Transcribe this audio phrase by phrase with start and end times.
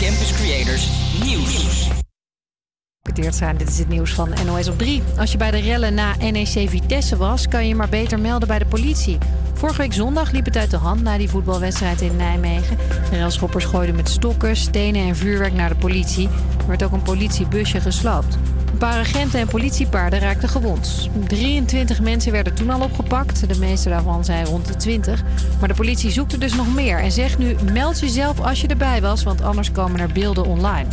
[0.00, 0.90] Campus Creators
[1.24, 1.88] Nieuws.
[3.30, 3.56] zijn.
[3.56, 5.02] Dit is het nieuws van NOS op 3.
[5.18, 8.58] Als je bij de rellen na NEC Vitesse was, kan je maar beter melden bij
[8.58, 9.18] de politie.
[9.52, 12.76] Vorige week zondag liep het uit de hand na die voetbalwedstrijd in Nijmegen.
[13.10, 16.28] De relschoppers gooiden met stokken, stenen en vuurwerk naar de politie.
[16.58, 18.38] Er werd ook een politiebusje gesloopt.
[18.74, 21.08] Een paar agenten en politiepaarden raakten gewond.
[21.26, 23.48] 23 mensen werden toen al opgepakt.
[23.48, 25.22] De meeste daarvan zijn rond de 20.
[25.58, 28.66] Maar de politie zoekt er dus nog meer en zegt nu: meld jezelf als je
[28.66, 30.88] erbij was, want anders komen er beelden online.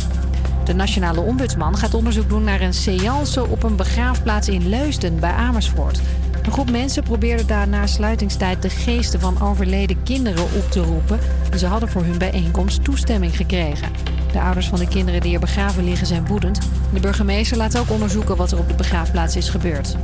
[0.64, 5.32] De nationale ombudsman gaat onderzoek doen naar een seance op een begraafplaats in Leusden bij
[5.32, 6.00] Amersfoort.
[6.42, 11.18] Een groep mensen probeerde daar na sluitingstijd de geesten van overleden kinderen op te roepen.
[11.56, 13.88] Ze hadden voor hun bijeenkomst toestemming gekregen.
[14.32, 16.60] De ouders van de kinderen die er begraven liggen zijn woedend.
[16.92, 19.96] De burgemeester laat ook onderzoeken wat er op de begraafplaats is gebeurd.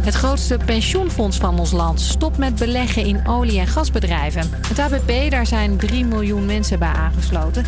[0.00, 4.50] Het grootste pensioenfonds van ons land stopt met beleggen in olie- en gasbedrijven.
[4.68, 7.64] Het ABP, daar zijn 3 miljoen mensen bij aangesloten.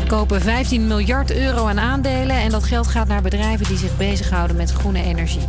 [0.00, 3.96] Ze kopen 15 miljard euro aan aandelen en dat geld gaat naar bedrijven die zich
[3.96, 5.46] bezighouden met groene energie.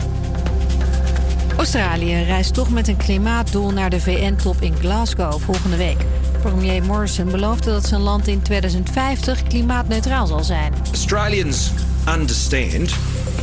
[1.58, 6.06] Australië reist toch met een klimaatdoel naar de VN-top in Glasgow volgende week.
[6.52, 10.74] Premier Morrison beloofde dat zijn land in 2050 klimaatneutraal zal zijn.
[10.92, 11.72] Australians
[12.08, 12.96] understand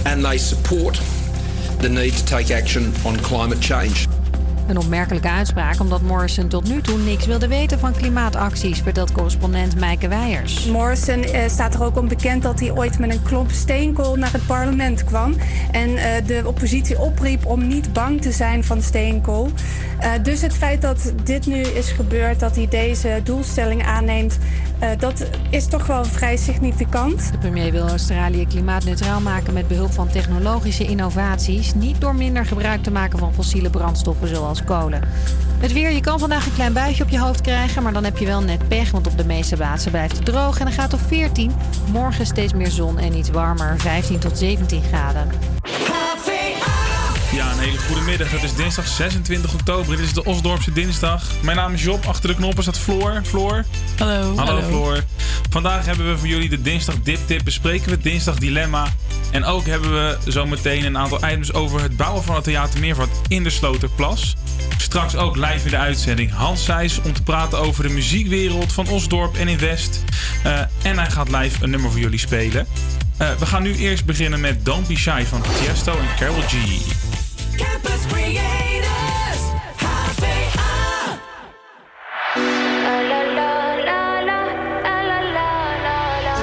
[0.02, 1.00] and they support
[1.80, 4.21] the need to take action on climate change.
[4.66, 9.80] Een opmerkelijke uitspraak omdat Morrison tot nu toe niks wilde weten van klimaatacties, vertelt correspondent
[9.80, 10.66] Meike Weijers.
[10.66, 14.32] Morrison eh, staat er ook om bekend dat hij ooit met een klomp steenkool naar
[14.32, 15.34] het parlement kwam.
[15.70, 19.50] En eh, de oppositie opriep om niet bang te zijn van steenkool.
[20.00, 24.38] Uh, dus het feit dat dit nu is gebeurd, dat hij deze doelstelling aanneemt,
[24.82, 27.32] uh, dat is toch wel vrij significant.
[27.32, 32.82] De premier wil Australië klimaatneutraal maken met behulp van technologische innovaties, niet door minder gebruik
[32.82, 35.02] te maken van fossiele brandstoffen zoals kolen.
[35.58, 38.18] Het weer, je kan vandaag een klein buitje op je hoofd krijgen, maar dan heb
[38.18, 40.92] je wel net pech, want op de meeste plaatsen blijft het droog en dan gaat
[40.92, 41.52] op 14.
[41.92, 45.28] Morgen steeds meer zon en iets warmer, 15 tot 17 graden.
[47.32, 48.30] Ja, een hele goede middag.
[48.30, 49.96] Het is dinsdag 26 oktober.
[49.96, 51.30] Dit is de Osdorpse dinsdag.
[51.42, 52.06] Mijn naam is Job.
[52.06, 53.22] Achter de knoppen staat Floor.
[53.24, 53.64] Floor.
[53.98, 54.36] Hallo.
[54.36, 55.02] Hallo, Floor.
[55.50, 57.44] Vandaag hebben we voor jullie de dinsdag diptip.
[57.44, 58.86] Bespreken we het dinsdag dilemma.
[59.30, 63.08] En ook hebben we zometeen een aantal items over het bouwen van het Theater Meervat
[63.28, 64.36] in de Sloterplas.
[64.76, 68.88] Straks ook live in de uitzending Hans Seijs om te praten over de muziekwereld van
[68.88, 70.04] Osdorp en in West.
[70.46, 72.66] Uh, en hij gaat live een nummer voor jullie spelen.
[73.20, 76.54] Uh, we gaan nu eerst beginnen met Don't Be Shy van Tiesto en Carol G.
[77.62, 79.42] Campus Creators,
[79.78, 80.74] HVA.
[82.84, 83.50] La la la
[83.88, 84.40] la la,
[84.86, 85.50] la la la
[85.86, 86.36] la la,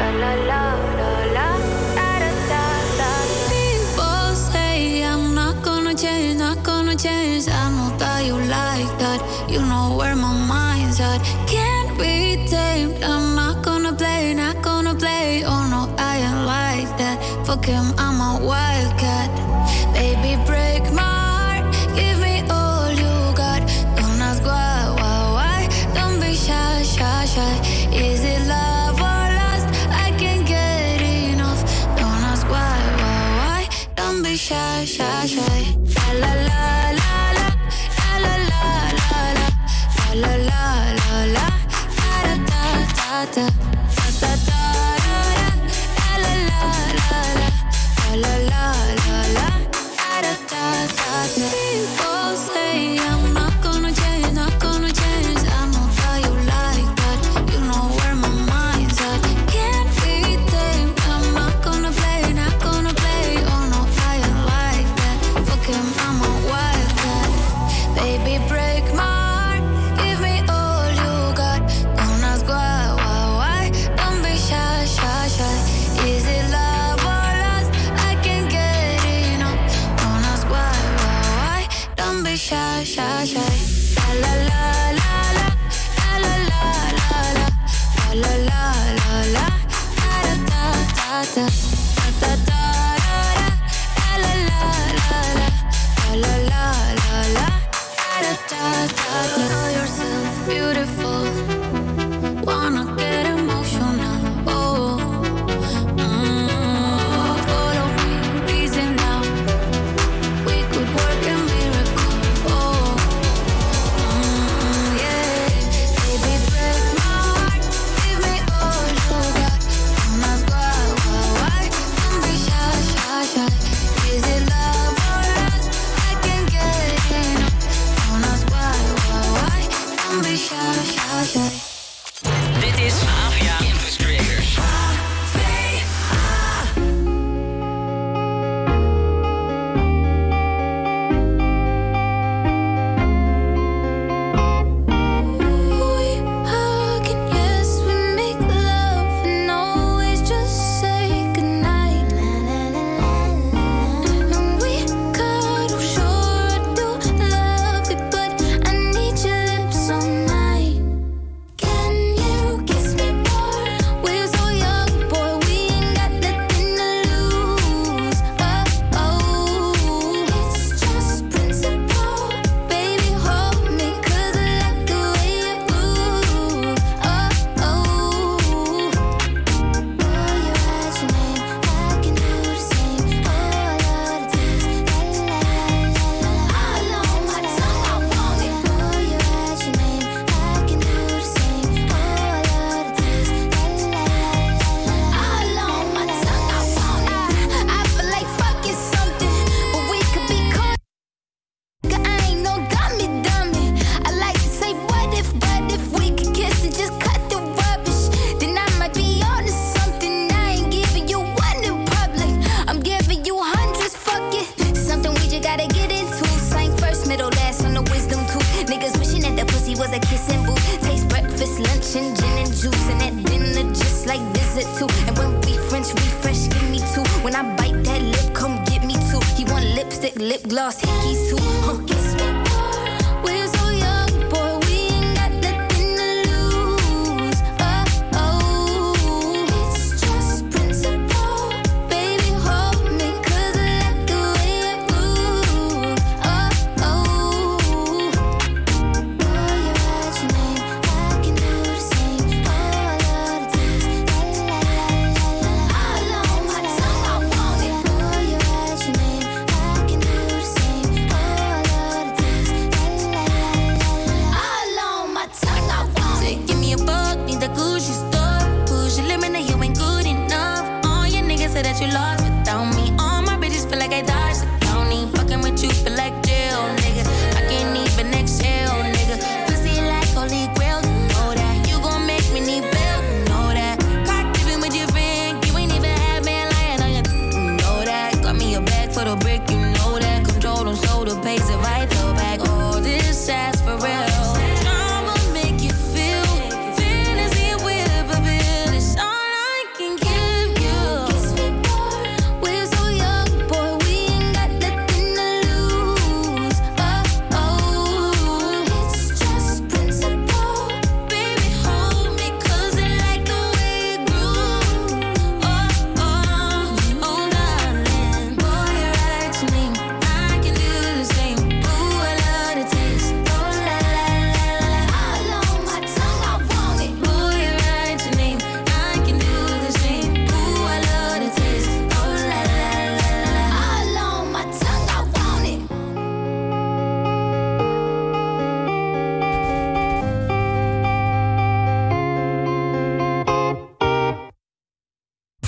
[0.00, 0.62] la la la
[0.98, 1.48] la la,
[1.96, 2.10] da
[2.50, 2.64] da
[3.00, 3.10] da.
[3.50, 7.48] People say I'm not gonna change, not gonna change.
[7.48, 9.20] I know that you like that.
[9.52, 11.20] You know where my mind's at.
[11.46, 12.14] Can't be
[12.48, 13.02] tamed.
[13.02, 15.44] I'm not gonna play, not gonna play.
[15.46, 17.16] Oh no, I ain't like that.
[17.46, 18.73] Fuck him, I'm a wildcat.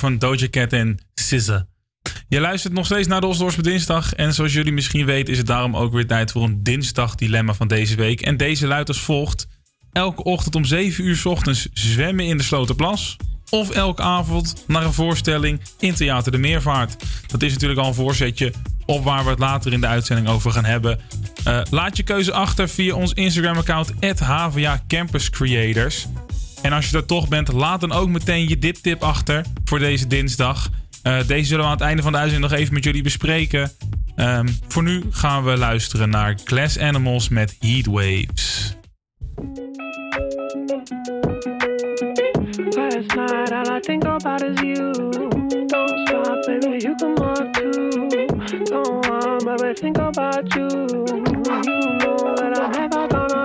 [0.07, 1.67] van Doja en SZA.
[2.29, 4.13] Je luistert nog steeds naar de Osdorps Dinsdag.
[4.13, 7.55] En zoals jullie misschien weten is het daarom ook weer tijd voor een dinsdag dilemma
[7.55, 8.21] van deze week.
[8.21, 9.47] En deze luidt als volgt.
[9.93, 13.17] Elke ochtend om 7 uur s ochtends zwemmen in de Slotenplas
[13.51, 16.97] Of elke avond naar een voorstelling in Theater de Meervaart.
[17.27, 18.53] Dat is natuurlijk al een voorzetje
[18.85, 21.01] op waar we het later in de uitzending over gaan hebben.
[21.45, 26.07] Eh, laat je keuze achter via ons Instagram-account, HVA Campus Creators.
[26.67, 30.07] En als je dat toch bent, laat dan ook meteen je diptip achter voor deze
[30.07, 30.71] dinsdag.
[31.03, 33.73] Eh, deze zullen we aan het einde van de uitzending nog even met jullie bespreken.
[34.17, 38.75] Ehm, voor nu gaan we luisteren naar Glass Animals met Heatwaves.
[49.77, 50.57] Think about you.
[50.57, 53.36] You know that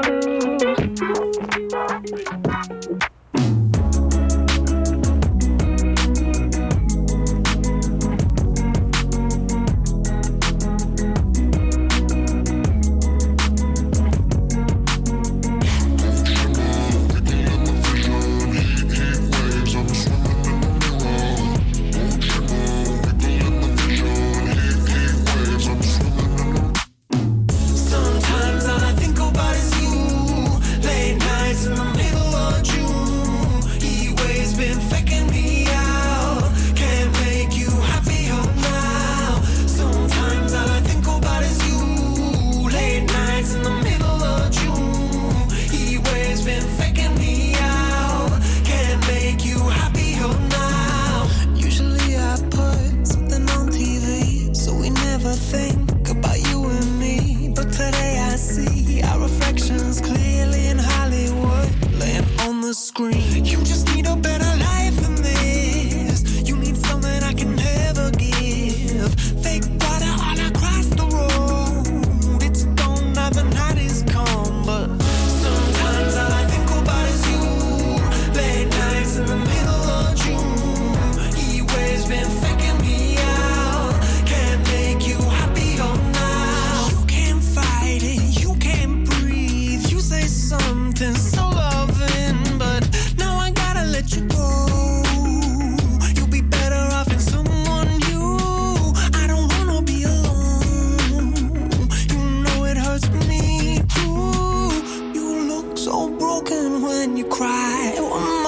[106.52, 108.41] broken when you cry.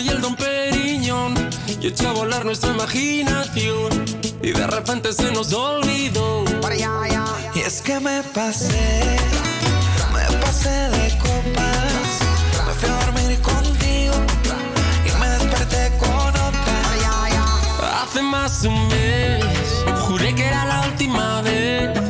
[0.00, 1.34] Y el don Periñón.
[1.80, 4.04] Y echó a volar nuestra imaginación.
[4.42, 6.44] Y de repente se nos olvidó.
[7.54, 9.16] Y es que me pasé.
[10.12, 12.10] Me pasé de copas.
[12.66, 14.14] Me fui a dormir contigo.
[15.06, 18.02] Y me desperté con otra.
[18.02, 19.44] Hace más de un mes,
[20.06, 22.07] juré que era la última vez.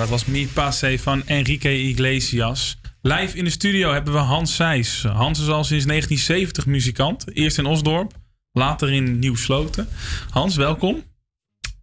[0.00, 2.78] Dat was Mi Passe van Enrique Iglesias.
[3.02, 5.02] Live in de studio hebben we Hans Seys.
[5.02, 7.36] Hans is al sinds 1970 muzikant.
[7.36, 8.12] Eerst in Osdorp,
[8.52, 9.88] later in Nieuw-Sloten.
[10.30, 11.02] Hans, welkom.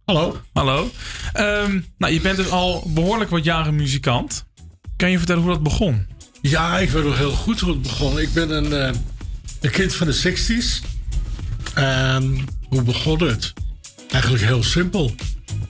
[0.04, 0.40] Hallo.
[0.52, 0.90] Hallo.
[1.32, 4.46] Ehm, nou, je bent dus al behoorlijk wat jaren muzikant.
[4.96, 6.06] Kan je vertellen hoe dat begon?
[6.40, 8.18] Ja, ik weet nog heel goed hoe het begon.
[8.18, 9.00] Ik ben een, eh,
[9.60, 10.82] een kind van de 60s.
[11.74, 13.52] En hoe begon het?
[14.10, 15.14] Eigenlijk heel simpel.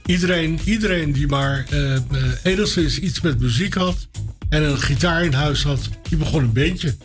[0.09, 1.97] Iedereen, iedereen die maar eh,
[2.43, 4.09] enigszins iets met muziek had
[4.49, 6.97] en een gitaar in huis had, die begon een bandje.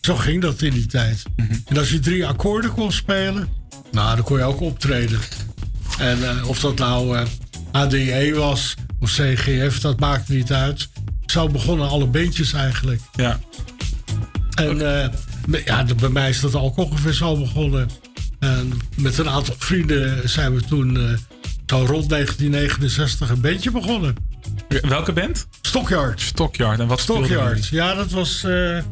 [0.00, 1.22] Zo ging dat in die tijd.
[1.66, 3.48] En als je drie akkoorden kon spelen,
[3.92, 5.18] nou, dan kon je ook optreden.
[5.98, 7.26] En eh, of dat nou eh,
[7.72, 10.88] ADE was of CGF, dat maakte niet uit.
[11.26, 13.00] Zo begonnen alle bandjes eigenlijk.
[13.16, 13.40] Ja.
[14.54, 14.76] En
[15.64, 17.88] ja, de- bij mij is dat ook ongeveer zo begonnen.
[18.38, 21.18] En met een aantal vrienden zijn we toen
[21.66, 24.14] zo rond 1969 een bandje begonnen.
[24.88, 25.46] Welke band?
[25.60, 26.20] Stockyard.
[26.20, 26.80] Stockyard.
[26.80, 27.66] En wat Stockyard.
[27.66, 28.84] Ja, dat was eh, eh,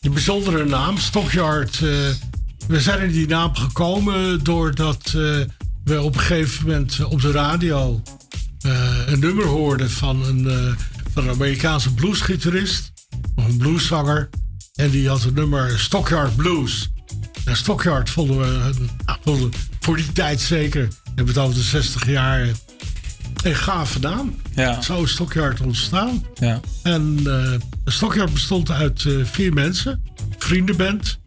[0.00, 0.98] een bijzondere naam.
[0.98, 1.74] Stockyard.
[1.74, 1.88] eh,
[2.68, 5.12] we zijn in die naam gekomen doordat eh,
[5.84, 8.02] we op een gegeven moment op de radio
[8.60, 10.74] eh, een nummer hoorden van een, eh,
[11.14, 12.92] van een Amerikaanse bluesgitarist.
[13.34, 14.28] Of een blueszanger.
[14.74, 16.90] En die had het nummer Stockyard Blues.
[17.44, 18.70] En Stockyard vonden we
[19.06, 20.88] nou, vonden we voor die tijd zeker.
[21.14, 22.48] Hebben het over de 60 jaar.
[23.42, 24.34] Een gave naam.
[24.54, 24.82] Ja.
[24.82, 26.24] Zo is Stockyard ontstaan.
[26.34, 26.60] Ja.
[26.82, 27.52] En eh
[27.84, 30.02] Stockyard bestond uit eh, vier mensen.
[30.38, 31.18] Vriendenband.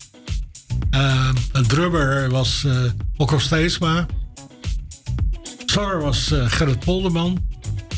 [0.89, 2.84] Eh, een drummer was eh
[3.17, 4.06] Okko Steesma.
[5.65, 7.48] Zanger was Gerrit Polderman.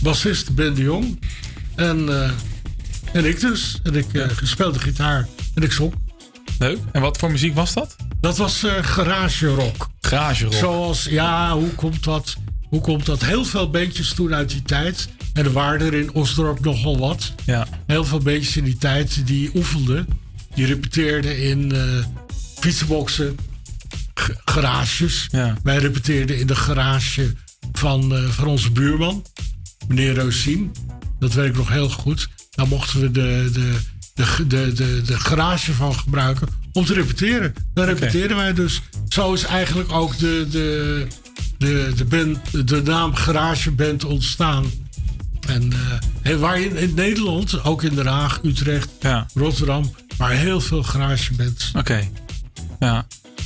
[0.02, 1.20] Bassist Ben de Jong.
[1.76, 2.10] En,
[3.14, 3.80] en ik dus.
[3.84, 4.06] En ik
[4.44, 5.94] speelde gitaar en ik zong.
[6.60, 6.78] Leuk.
[6.92, 7.96] En wat voor muziek was dat?
[8.22, 9.90] Dat was eh, garage rock.
[10.02, 10.54] Garage rock.
[10.54, 12.36] Zoals, ja, hoe komt dat?
[12.70, 13.26] Hoe komt dat?
[13.26, 15.10] Heel veel bandjes toen uit die tijd.
[15.34, 17.34] En er waren er in Osdorp nogal wat.
[17.46, 17.68] Ja.
[17.86, 20.08] Heel veel bandjes in die tijd die oefenden.
[20.54, 22.06] Die repeteerden in eh
[22.60, 23.38] fietsenboxen,
[24.46, 25.30] garages.
[25.64, 27.34] Wij repeteerden in de garage
[27.72, 29.26] van, eh, van onze buurman,
[29.88, 30.72] meneer Reusien.
[31.20, 32.30] Dat weet ik nog heel goed.
[32.52, 33.78] Daar mochten we de, de,
[34.14, 37.54] de, de, de, de garage van gebruiken om te repeteren.
[37.74, 38.82] Daar repeteren wij dus.
[39.10, 41.08] Zo is eigenlijk ook de, de,
[41.58, 44.66] de, de, band, de naam Garage Band ontstaan.
[45.48, 45.74] En
[46.22, 48.90] eh, waar in, in Nederland, ook in Den Haag, Utrecht,
[49.34, 51.72] Rotterdam, maar heel veel garagebands.
[51.76, 52.04] Oké.
[52.80, 53.06] Ja.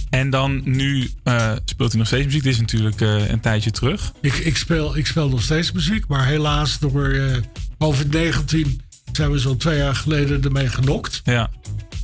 [0.09, 2.43] En dan nu eh, speelt hij nog steeds muziek.
[2.43, 4.11] Dit is natuurlijk eh, een tijdje terug.
[4.21, 7.35] Ik, ik, speel, ik speel nog steeds muziek, maar helaas door eh
[7.79, 11.21] COVID-19 zijn we zo'n twee jaar geleden ermee genokt.
[11.23, 11.49] Ja.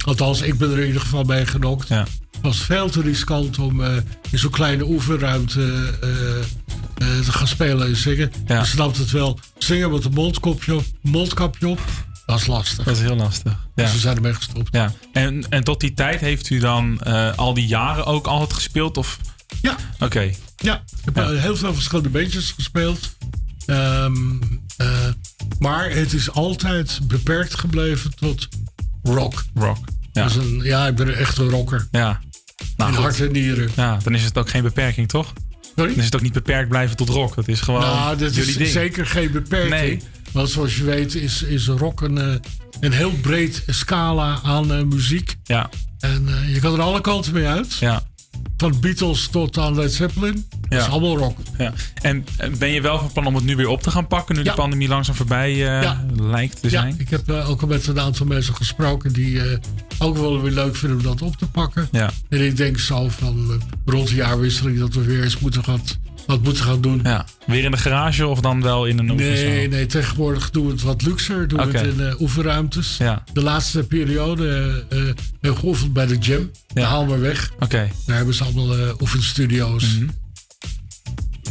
[0.06, 1.88] Althans, ik ben er in ieder geval mee genokt.
[1.88, 2.06] Ja.
[2.32, 3.96] Het was veel te riskant om eh,
[4.32, 8.32] in zo'n kleine oefenruimte eh, eh, te gaan spelen en zingen.
[8.48, 8.60] Ja.
[8.60, 9.39] Je snapt het wel.
[9.58, 11.80] Zingen met een mondkapje op, mondkapje op,
[12.26, 12.86] dat is lastig.
[12.86, 13.52] Dat is heel lastig.
[13.76, 13.84] Ja.
[13.84, 14.68] Dus we zijn ermee gestopt.
[14.72, 14.94] Ja.
[15.13, 17.04] En, en tot die tijd heeft u dan
[17.36, 18.98] al die jaren ook altijd gespeeld?
[18.98, 19.20] Of?
[19.62, 19.76] Ja.
[20.00, 20.32] Oké.
[20.58, 23.15] Ja, ik heb heel veel verschillende bandjes gespeeld.
[23.65, 24.41] Ehm,
[24.78, 24.88] eh,
[25.60, 28.48] maar het is altijd beperkt gebleven tot
[29.06, 29.44] rock.
[29.54, 29.78] Rock.
[30.12, 30.24] Ja.
[30.24, 31.88] Dus een, ja, ik ben echt een rocker.
[31.91, 32.20] Ja.
[32.78, 33.70] Nou, in hart en nieren.
[33.76, 35.34] Ja, dan is het ook geen beperking, toch?
[35.76, 35.89] Sorry?
[35.89, 37.36] Dan is het ook niet beperkt blijven tot rock.
[37.36, 38.70] Dat is gewoon nou, dat is ding.
[38.70, 39.70] zeker geen beperking.
[39.70, 40.02] Nee.
[40.32, 42.36] Want zoals je weet is, is rock een, eh,
[42.80, 45.36] een heel breed scala aan eh, muziek.
[45.44, 45.70] Ja.
[46.00, 47.74] En eh, je kan er alle kanten mee uit.
[47.74, 48.04] Ja.
[48.58, 50.46] Van Beatles tot aan Led Zeppelin.
[50.70, 51.38] Dat is allemaal rock.
[51.58, 51.74] Ja.
[52.02, 54.36] En en ben je wel van plan om het nu weer op te gaan pakken,
[54.36, 54.50] nu Ja.
[54.50, 56.06] de pandemie langzaam voorbij eh, Ja.
[56.20, 56.96] lijkt te Ja, zijn?
[56.98, 59.58] ik heb eh, ook al met een aantal mensen gesproken die eh,
[60.00, 61.88] ook wel weer leuk vinden om dat op te pakken.
[61.91, 62.12] Ja.
[62.30, 65.82] En ik denk zo van rond de jaarwisseling dat we weer eens moeten gaan,
[66.26, 67.00] wat moeten gaan doen.
[67.04, 67.26] Ja.
[67.46, 69.46] Weer in de garage of dan wel in een oefenzaal?
[69.46, 71.48] Nee, nee, tegenwoordig doen we het wat luxer.
[71.48, 72.98] Doen we het in eh, oefenruimtes.
[72.98, 73.24] Ja.
[73.34, 74.46] De laatste periode
[75.42, 76.52] we geoefend bij de gym.
[76.74, 77.52] De Haalmerweg.
[77.60, 77.90] Oké.
[78.06, 79.98] Daar hebben ze allemaal oefenstudio's.
[79.98, 80.08] Mhm.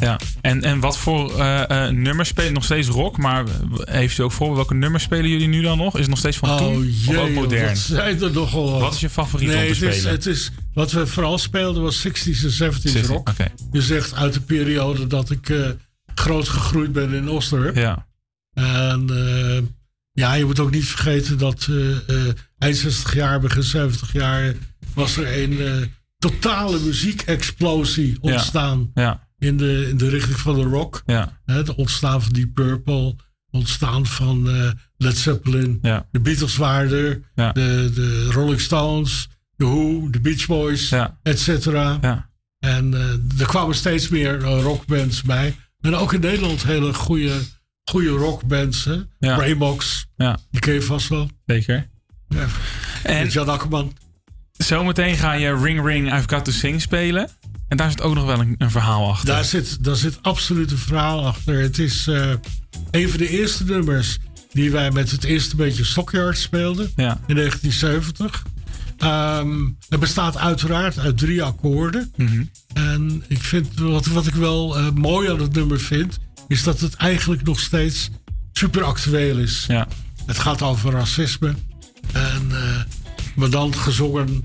[0.04, 0.18] Ja.
[0.40, 3.16] En, en wat voor eh, eh, nummers spelen nog steeds rock?
[3.18, 3.44] Maar
[3.76, 5.94] heeft u ook voor welke nummers spelen jullie nu dan nog?
[5.94, 6.90] Is het nog steeds van Oh toen?
[6.90, 7.66] jee, of ook modern?
[7.68, 8.80] dat zijn er nogal wat.
[8.80, 10.14] Wat is je favoriet nee, om te het is, spelen?
[10.16, 13.28] het is, wat we vooral speelden was 60s en 70s 60s, rock.
[13.28, 13.46] oké.
[13.70, 15.68] Dus echt uit de periode dat ik eh,
[16.14, 17.76] groot gegroeid ben in Osdorp.
[17.76, 18.06] Ja.
[18.52, 19.06] En
[20.12, 21.68] ja, je moet ook niet vergeten dat
[22.58, 24.54] eind 60 jaar, begin 70 jaar
[24.94, 28.32] was er een totale muziekexplosie Ja.
[28.32, 28.90] ontstaan.
[28.94, 29.23] Ja.
[29.44, 31.02] In, de, in de richting van de rock.
[31.06, 31.40] Ja.
[31.44, 33.16] Hè, Het ontstaan van Deep Purple,
[33.50, 35.78] ontstaan van eh, Led Zeppelin.
[35.82, 36.06] Ja.
[36.10, 37.52] De Beatles waren er, Ja.
[37.52, 41.18] de, de Rolling Stones, de Who, de Beach Boys, Ja.
[41.22, 41.98] et cetera.
[42.00, 42.30] Ja.
[42.58, 45.56] En eh, er kwamen steeds meer eh, rockbands bij.
[45.80, 47.32] En ook in Nederland hele goede,
[47.90, 48.84] goede rockbands.
[48.84, 48.96] Hè?
[49.18, 49.36] Ja.
[49.36, 50.38] Brainbox, Ja.
[50.50, 51.30] die ken je vast wel.
[51.46, 51.88] Zeker.
[52.28, 52.46] Ja.
[53.02, 53.92] En- Jan Akkerman.
[54.52, 57.28] Zometeen ga je Ring Ring I've Got To Sing spelen.
[57.74, 59.26] En daar zit ook nog wel een, een verhaal achter.
[59.26, 61.60] Daar zit, daar zit absoluut een verhaal achter.
[61.60, 62.30] Het is eh,
[62.90, 64.18] een van de eerste nummers
[64.52, 66.92] die wij met het eerste beetje Stockyard speelden.
[66.96, 67.20] Ja.
[67.26, 68.42] In 1970.
[68.98, 72.12] Ehm, het bestaat uiteraard uit drie akkoorden.
[72.16, 72.44] Mhm.
[72.72, 76.80] En ik vind, wat, wat ik wel eh, mooi aan het nummer vind, is dat
[76.80, 78.10] het eigenlijk nog steeds
[78.52, 79.64] super actueel is.
[79.68, 79.88] Ja.
[80.26, 81.54] Het gaat over racisme.
[82.12, 82.80] En, eh,
[83.34, 84.44] maar dan gezongen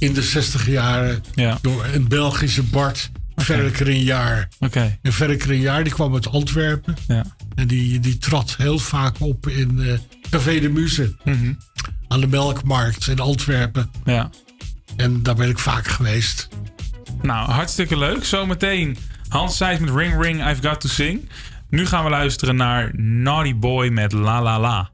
[0.00, 1.58] in de 60 jaren Ja.
[1.62, 4.48] door een Belgische Bart, Verker jaar.
[4.58, 4.98] Oké.
[5.02, 6.96] En Verker jaar die kwam uit Antwerpen.
[7.08, 7.24] Ja.
[7.54, 9.98] En die, die trad heel vaak op in eh,
[10.30, 11.14] Café de Muze.
[11.24, 11.52] Mhm.
[12.08, 13.90] aan de Melkmarkt in Antwerpen.
[14.04, 14.30] Ja.
[14.96, 16.48] En daar ben ik vaak geweest.
[17.22, 18.24] Nou, hartstikke leuk.
[18.24, 18.96] Zometeen
[19.28, 21.28] Hans Seijs met Ring Ring I've Got To Sing.
[21.70, 24.90] Nu gaan we luisteren naar Naughty Boy met La La La.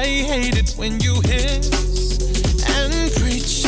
[0.00, 1.68] I hate it when you hiss
[2.70, 3.66] and preach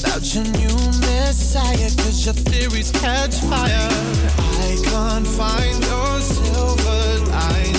[0.00, 1.88] about your new messiah.
[2.02, 3.88] Cause your theories catch fire.
[4.38, 7.75] I can't find your silver lining.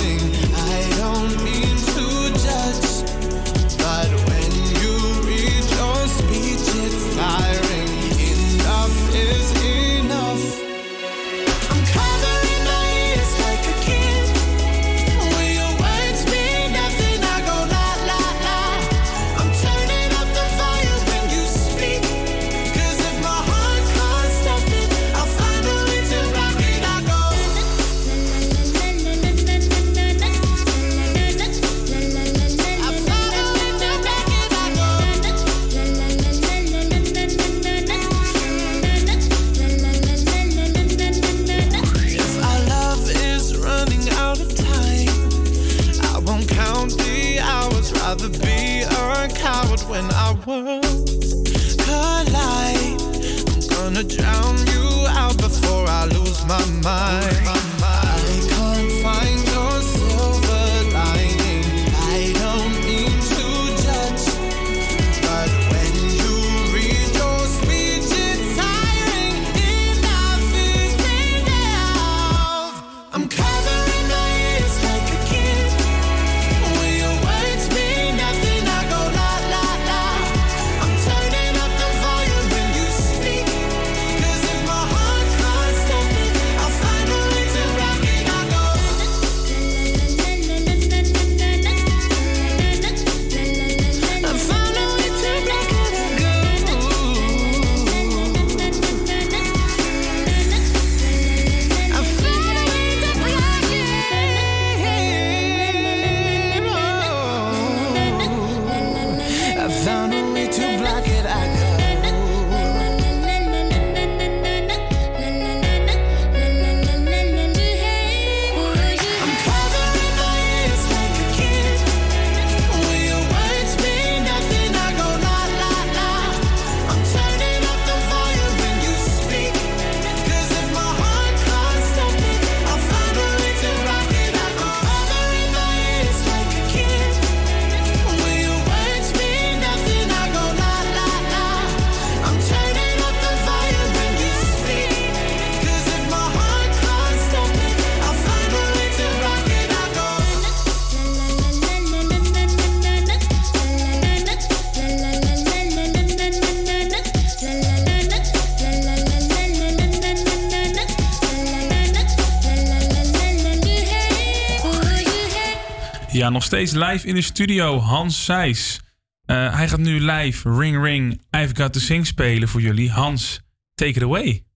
[166.31, 168.79] Nog steeds live in de studio, Hans Seijs.
[169.25, 172.91] Eh, hij gaat nu live Ring Ring I've Got To Sing spelen voor jullie.
[172.91, 173.41] Hans,
[173.75, 174.46] take it away.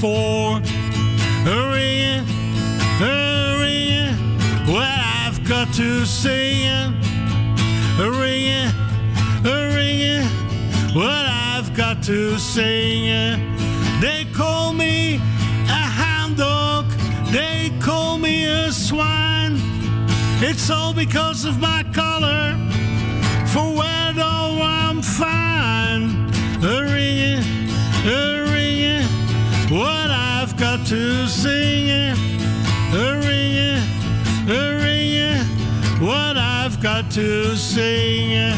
[0.00, 0.60] For.
[1.44, 2.22] Hurry,
[2.98, 4.08] hurry,
[4.66, 6.60] well, I've got to sing
[8.08, 8.46] ring
[9.44, 10.24] it.
[10.94, 13.38] Well, I've got to sing.
[14.00, 15.16] They call me
[15.66, 16.86] a hound dog.
[17.30, 19.58] They call me a swine.
[20.42, 22.69] It's all because of my color.
[30.90, 32.18] To sing it,
[33.24, 35.46] ring it, ring it,
[36.00, 38.56] what I've got to sing it.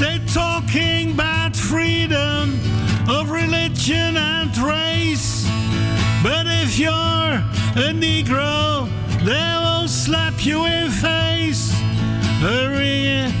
[0.00, 2.58] They're talking about freedom
[3.08, 5.46] of religion and race.
[6.24, 8.88] But if you're a Negro,
[9.24, 11.72] they will slap you in face.
[12.42, 13.32] Ring it,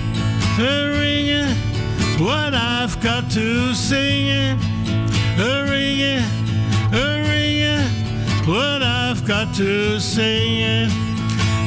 [0.60, 1.56] ring it,
[2.20, 4.56] what I've got to sing it.
[5.38, 6.41] It, ring it,
[8.46, 10.90] what I've got to it.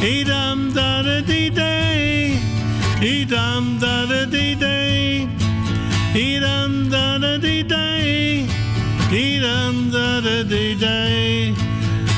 [0.03, 2.37] Edam da da dee day,
[3.01, 5.27] edam da da dee day,
[6.13, 8.47] edam da da dee day,
[9.11, 11.53] edam da da dee day.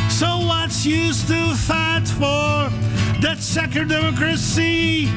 [0.10, 2.70] So what's used to fight for
[3.22, 5.08] that second democracy?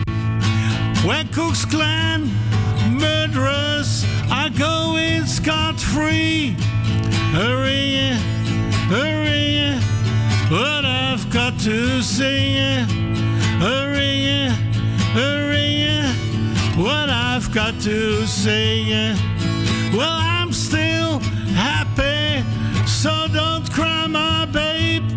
[1.02, 2.30] When Cook's Clan
[2.90, 6.54] murderers are going scot free.
[7.32, 8.12] Hurry,
[8.90, 9.78] hurry,
[10.50, 12.88] what I've got to sing.
[13.60, 14.48] Hurry,
[15.14, 16.02] hurry,
[16.76, 19.14] what I've got to sing.
[19.96, 21.20] Well, I'm still
[21.54, 22.42] happy,
[22.84, 25.08] so don't cry, my babe.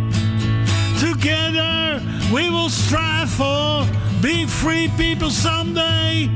[0.99, 1.99] Together
[2.31, 3.87] we will strive for
[4.21, 6.29] being free people someday.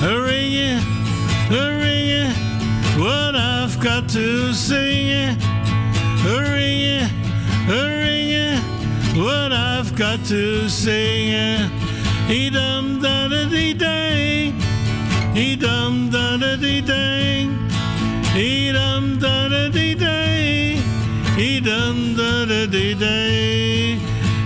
[0.00, 0.80] Hurry,
[1.52, 2.28] hurry,
[2.98, 5.36] what I've got to sing.
[6.28, 7.06] A ring, a
[7.70, 8.58] hurry,
[9.14, 11.56] what I've got to say.
[12.26, 14.52] He dum da da dee dang,
[15.34, 17.70] he dum da da dee dang,
[18.34, 20.82] he dum da da dee dang,
[21.36, 24.00] he dum da da dee dang,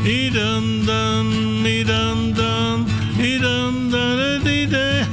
[0.05, 2.19] he dum dum, he dum.
[2.40, 5.07] Dum, he dum da da dee dang,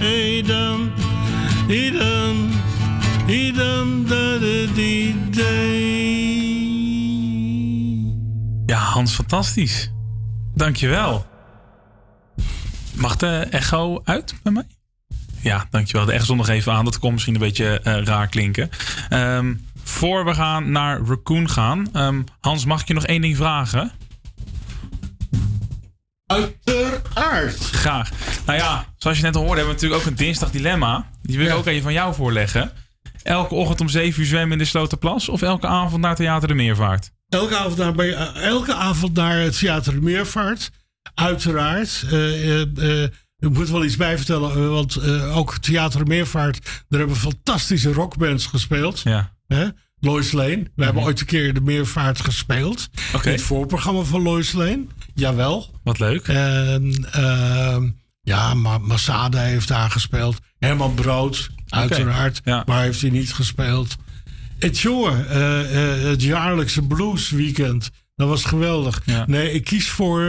[0.00, 0.92] he dum,
[1.68, 2.50] he dum,
[3.28, 5.73] he dum da da dee dang.
[8.94, 9.90] Hans, fantastisch.
[10.54, 11.26] Dankjewel.
[12.94, 14.66] Mag de echo uit bij mij?
[15.40, 16.06] Ja, dankjewel.
[16.06, 16.84] De echo nog even aan.
[16.84, 18.70] Dat kon misschien een beetje eh, raar klinken.
[19.08, 19.54] Ehm,
[19.84, 21.88] voor we gaan naar Raccoon gaan.
[21.92, 23.92] ehm, Hans, mag ik je nog één ding vragen?
[26.26, 27.58] Uiteraard.
[27.58, 28.10] Graag.
[28.46, 31.08] Nou ja, zoals je net al hoorde, hebben we natuurlijk ook een dinsdag dilemma.
[31.22, 32.72] Die wil ik ook even van jou voorleggen.
[33.22, 36.54] Elke ochtend om 7 uur zwemmen in de Sloterplas of elke avond naar Theater de
[36.54, 37.12] Meervaart?
[37.34, 40.70] Elke avond naar, bij, eh, elke avond naar het Theater Meervaart.
[41.14, 42.04] Uiteraard.
[42.10, 43.02] Eh, eh,
[43.38, 49.00] ik moet wel iets bij vertellen, want ook Theater Meervaart, daar hebben fantastische rockbands gespeeld.
[49.00, 49.32] Ja.
[49.46, 49.66] Hè?
[50.00, 50.70] Lois Lane.
[50.74, 52.88] We hebben ooit een keer de Meervaart gespeeld.
[53.14, 53.26] Oké.
[53.26, 54.86] In het voorprogramma van Lois Lane.
[55.14, 55.70] Jawel.
[55.82, 56.28] Wat leuk.
[56.28, 57.88] En ehm,
[58.20, 60.38] ja, Ma Masada heeft daar gespeeld.
[60.58, 62.40] Herman Brood, uiteraard.
[62.44, 63.96] Maar heeft hij niet gespeeld.
[64.72, 67.90] Jongen, eh, eh, het jaarlijkse bluesweekend.
[68.16, 69.02] Dat was geweldig.
[69.26, 70.22] Nee, ik kies voor...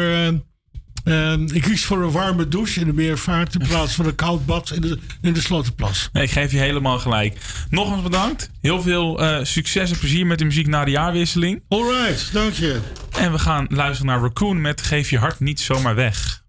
[1.04, 4.46] eh, ik kies voor een warme douche in de meervaart in plaats van een koud
[4.46, 6.10] bad in de, in de Slotenplas.
[6.14, 7.38] Nee, ik geef je helemaal gelijk.
[7.70, 8.50] Nogmaals bedankt.
[8.62, 11.64] Heel veel succes en plezier met de muziek na de jaarwisseling.
[11.68, 12.80] Alright, dank je.
[13.18, 16.44] En we gaan luisteren naar Raccoon met Geef je hart niet zomaar weg.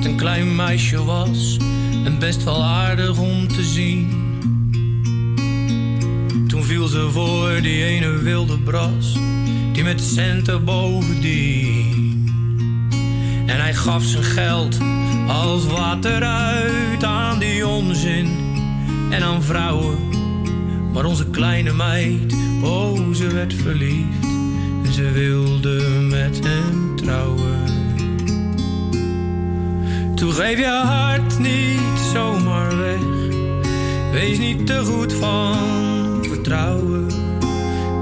[0.00, 1.56] Meid een klein meisje was
[2.04, 4.08] en best wel aardig om te zien.
[6.48, 9.16] Toen viel ze voor die ene wilde bras,
[9.72, 12.28] die met centen bovendien.
[13.46, 14.78] En hij gaf zijn geld
[15.28, 18.28] als water uit aan die onzin
[19.10, 19.98] en aan vrouwen.
[20.92, 24.24] Maar onze kleine meid, oh ze werd verliefd
[24.84, 27.59] en ze wilde met hem trouwen.
[30.20, 33.00] Toen geef je hart niet zomaar weg.
[34.12, 37.06] Wees niet te goed van vertrouwen.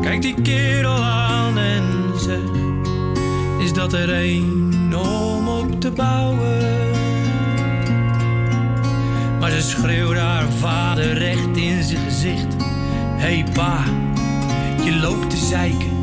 [0.02, 1.84] Kijk die kerel aan en
[2.16, 2.50] zeg:
[3.58, 6.58] Is dat er een om op te bouwen?
[9.40, 12.56] Maar ze schreeuwde haar vader recht in zijn gezicht:
[13.16, 13.84] Hey pa,
[14.84, 15.96] je loopt te zeiken.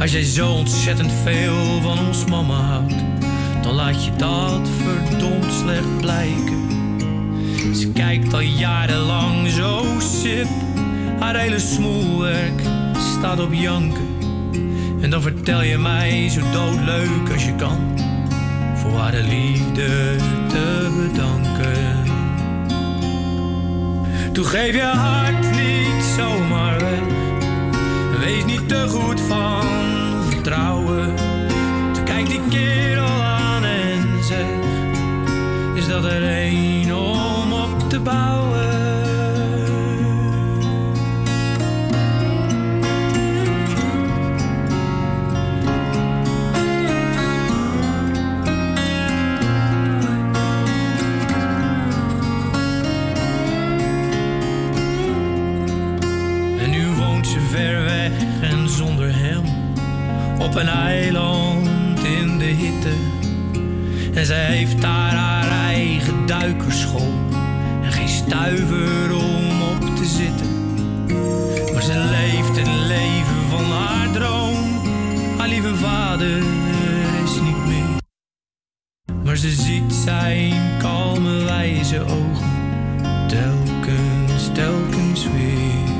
[0.00, 3.07] Als jij zo ontzettend veel van ons mama houdt
[3.68, 6.68] dan laat je dat verdomd slecht blijken.
[7.74, 10.48] Ze kijkt al jarenlang zo sip,
[11.18, 12.62] haar hele smoelwerk
[12.94, 14.08] staat op janken.
[15.00, 17.78] En dan vertel je mij zo doodleuk als je kan,
[18.74, 20.16] voor haar de liefde
[20.48, 22.04] te bedanken.
[24.32, 27.00] Toen geef je hart niet zomaar weg,
[28.20, 29.66] wees niet te goed van
[30.28, 31.14] vertrouwen.
[31.92, 33.17] Toen kijk die kerel
[35.78, 38.68] is dat er één om op te bouwen.
[56.58, 59.44] En nu woont ze ver weg en zonder hem
[60.38, 62.92] op een eiland in de hitte.
[64.14, 65.27] En zij heeft daar
[66.28, 67.12] duikerschool
[67.82, 70.74] en geen stuiver om op te zitten.
[71.72, 74.80] Maar ze leeft het leven van haar droom.
[75.38, 76.36] Haar lieve vader
[77.24, 78.02] is niet meer.
[79.24, 82.56] Maar ze ziet zijn kalme wijze ogen
[83.28, 85.96] telkens, telkens weer.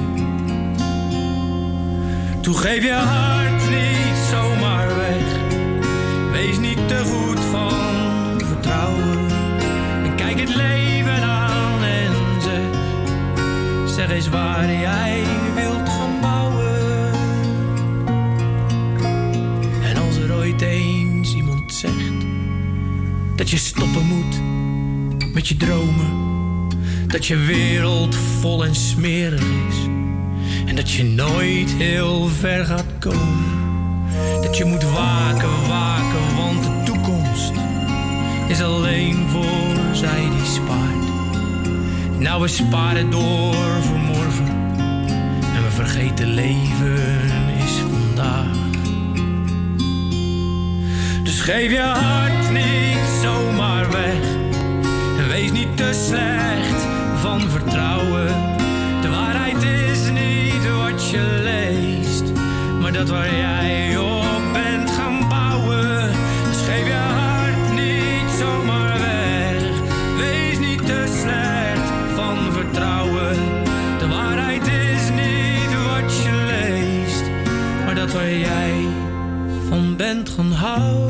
[2.41, 5.27] Toe geef je hart niet zomaar weg.
[6.33, 7.41] Wees niet te goed
[14.19, 15.23] Eens waar jij
[15.55, 17.13] wilt gaan bouwen.
[19.83, 22.27] En als er ooit eens iemand zegt
[23.37, 24.41] dat je stoppen moet
[25.35, 26.11] met je dromen.
[27.07, 29.77] Dat je wereld vol en smerig is.
[30.67, 33.45] En dat je nooit heel ver gaat komen.
[34.43, 37.53] Dat je moet waken, waken, want de toekomst
[38.49, 40.88] is alleen voor zij die spaart.
[42.19, 44.47] Nou, we sparen door voor morgen.
[45.55, 46.97] En we vergeten leven
[47.65, 48.57] is vandaag.
[51.23, 54.23] Dus geef je hart niet zomaar weg.
[55.19, 56.87] En wees niet te slecht
[57.21, 58.27] van vertrouwen.
[59.03, 62.25] De waarheid is niet wat je leest,
[62.81, 64.18] maar dat waar jij op
[80.79, 81.08] bent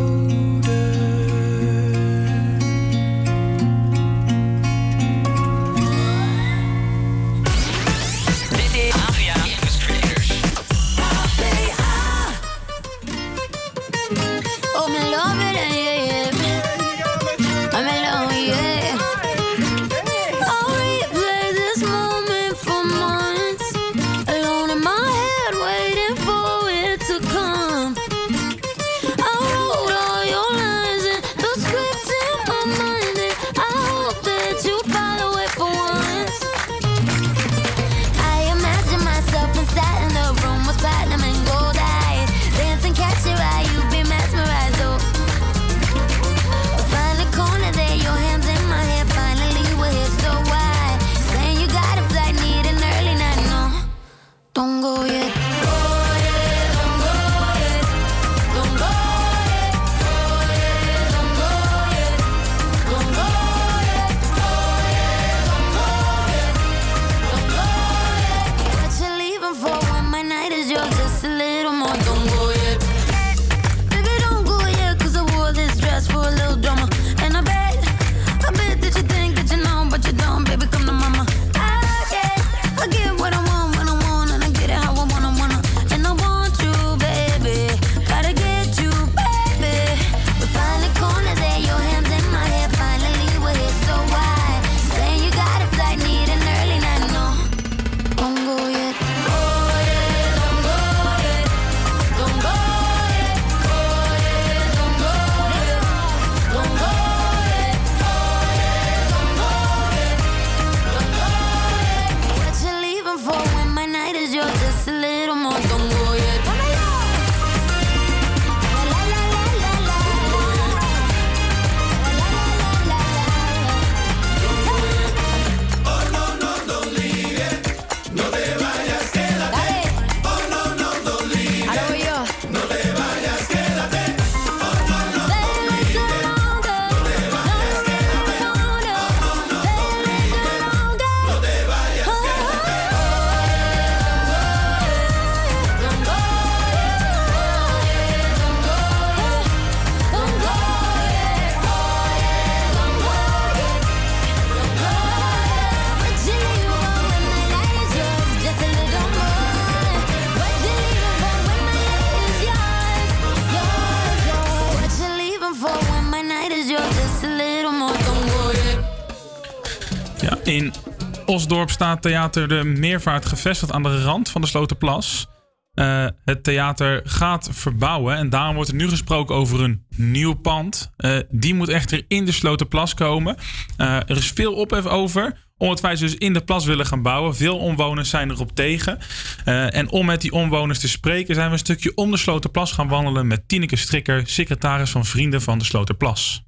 [171.78, 175.26] staat Theater de Meervaart gevestigd aan de rand van de Sloterplas.
[175.74, 180.92] Eh, het theater gaat verbouwen en daarom wordt er nu gesproken over een nieuw pand.
[180.96, 183.36] Eh, die moet echter in de Sloterplas komen.
[183.76, 187.36] Eh, er is veel ophef over, omdat wij dus in de plas willen gaan bouwen.
[187.36, 188.98] Veel omwoners zijn erop tegen.
[189.44, 192.88] En om met die omwoners te spreken zijn we een stukje om de Sloterplas gaan
[192.88, 196.47] wandelen met Tineke Strikker, secretaris van Vrienden van de Sloterplas.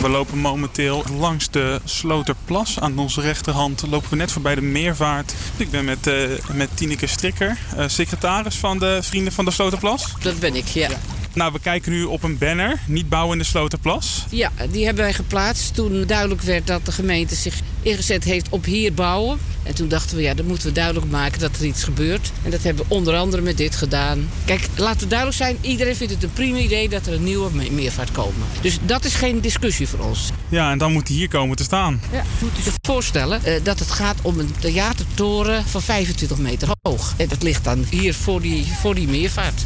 [0.00, 2.80] We lopen momenteel langs de Sloterplas.
[2.80, 5.34] Aan onze rechterhand lopen we net voorbij de Meervaart.
[5.56, 6.14] Ik ben met, eh,
[6.52, 10.14] met Tineke Strikker, eh, secretaris van de Vrienden van de Sloterplas.
[10.20, 10.88] Dat ben ik, ja.
[11.36, 12.78] Nou, we kijken nu op een banner.
[12.86, 14.24] Niet bouwen in de Sloterplas.
[14.30, 18.64] Ja, die hebben wij geplaatst toen duidelijk werd dat de gemeente zich ingezet heeft op
[18.64, 19.38] hier bouwen.
[19.62, 22.32] En toen dachten we, ja, dan moeten we duidelijk maken dat er iets gebeurt.
[22.42, 24.28] En dat hebben we onder andere met dit gedaan.
[24.44, 27.50] Kijk, laten we duidelijk zijn, iedereen vindt het een prima idee dat er een nieuwe
[27.52, 28.46] me- meervaart komen.
[28.60, 30.28] Dus dat is geen discussie voor ons.
[30.48, 32.00] Ja, en dan moet die hier komen te staan.
[32.12, 36.68] Ja, moet u zich voorstellen eh, dat het gaat om een theatertoren van 25 meter
[36.82, 37.14] hoog.
[37.16, 39.62] En dat ligt dan hier voor die, voor die meervaart.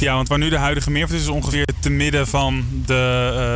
[0.00, 2.94] Ja, want waar nu de huidige meervaart is, is ongeveer te midden van de,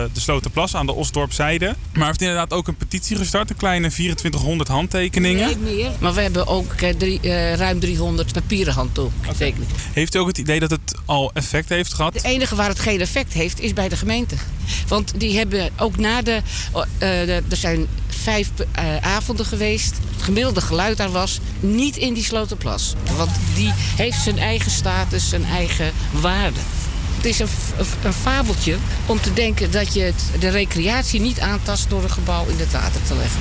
[0.08, 1.64] eh de Sloterplas aan de Osdorpzijde.
[1.66, 5.46] Maar hij heeft inderdaad ook een petitie gestart, een kleine 2400 handtekeningen.
[5.62, 5.90] Nee, meer.
[6.00, 9.74] Maar we hebben ook eh, drie, eh, ruim 300 papieren handtekeningen.
[9.92, 12.14] Heeft u ook het idee dat het al effect heeft gehad?
[12.14, 14.34] Het enige waar het geen effect heeft is bij de gemeente.
[14.88, 16.40] Want die hebben ook na de.
[16.98, 17.86] de- er zijn
[18.24, 19.96] vijf eh, avonden geweest.
[20.12, 22.94] Het gemiddelde geluid daar was niet in die Sloterplas.
[23.16, 26.60] Want die heeft zijn eigen status, zijn eigen waarde.
[27.24, 27.38] Het is
[28.04, 32.46] een, fabeltje om te denken dat je het, de recreatie niet aantast door een gebouw
[32.46, 33.40] in het water te leggen.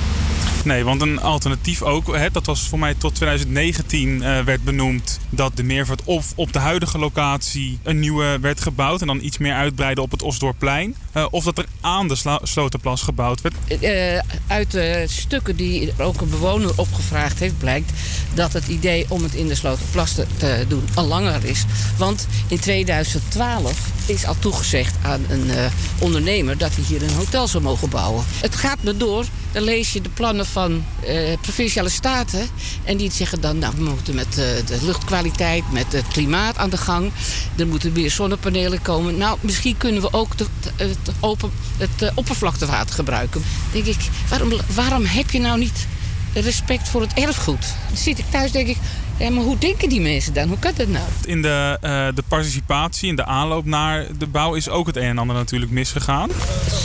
[0.64, 5.20] Nee, want een alternatief ook, hè, dat was voor mij tot 2019 eh, werd benoemd
[5.30, 9.38] dat de meervaart of op de huidige locatie een nieuwe werd gebouwd en dan iets
[9.38, 10.96] meer uitbreiden op het Osdorpplein.
[11.12, 13.54] eh, of dat er aan de Sla- Sloterplas gebouwd werd.
[13.80, 17.92] Eh, uit de stukken die ook een bewoner opgevraagd heeft, blijkt
[18.34, 21.64] dat het idee om het in de Sloterplas te, te doen al langer is.
[21.96, 23.73] Want in 2012
[24.06, 25.64] is al toegezegd aan een eh,
[25.98, 28.24] ondernemer dat hij hier een hotel zou mogen bouwen.
[28.40, 29.24] Het gaat me door.
[29.52, 32.48] Dan lees je de plannen van eh, provinciale staten.
[32.84, 34.34] En die zeggen dan, nou, we moeten met eh,
[34.66, 37.12] de luchtkwaliteit, met het klimaat aan de gang.
[37.56, 39.16] Er moeten meer zonnepanelen komen.
[39.16, 40.32] Nou, misschien kunnen we ook
[40.76, 43.44] het, open, het oppervlaktewater gebruiken.
[43.72, 45.86] denk ik, waarom, waarom heb je nou niet
[46.32, 47.66] respect voor het erfgoed?
[47.88, 48.76] Dan zit ik thuis, denk ik,
[49.18, 50.48] ja, maar hoe denken die mensen dan?
[50.48, 51.04] Hoe kan dat nou?
[51.24, 55.02] In de, eh, de participatie, in de aanloop naar de bouw is ook het een
[55.02, 56.30] en ander natuurlijk misgegaan.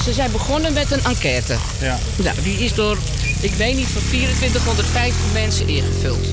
[0.03, 1.55] Ze zijn begonnen met een enquête.
[1.82, 1.97] Ja.
[2.15, 2.97] Nou, die is door,
[3.41, 6.25] ik weet niet, van 2450 mensen ingevuld.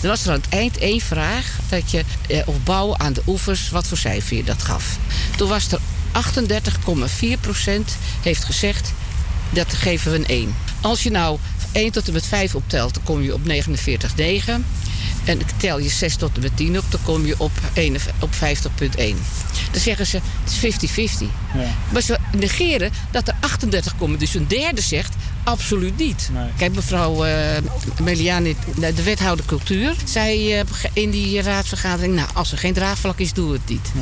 [0.00, 3.22] Er was er aan het eind één vraag dat je eh, op bouwen aan de
[3.26, 4.98] oevers, wat voor cijfer je dat gaf.
[5.36, 5.78] Toen was er
[6.12, 8.92] 38,4 procent heeft gezegd,
[9.50, 10.54] dat geven we een 1.
[10.80, 11.38] Als je nou
[11.72, 14.64] 1 tot en met 5 optelt, dan kom je op 49,9.
[15.26, 18.30] En tel je 6 tot en met 10 op, dan kom je op, 1 op
[18.34, 18.38] 50,1.
[19.70, 21.26] Dan zeggen ze, het is 50-50.
[21.92, 24.18] Maar ze negeren dat er 38 komen.
[24.18, 25.14] Dus een derde zegt,
[25.44, 26.30] absoluut niet.
[26.56, 27.62] Kijk, mevrouw eh
[28.02, 32.14] Meliani, de wethouder cultuur, zei eh, in die raadsvergadering...
[32.14, 33.92] nou, als er geen draagvlak is, doen we het niet.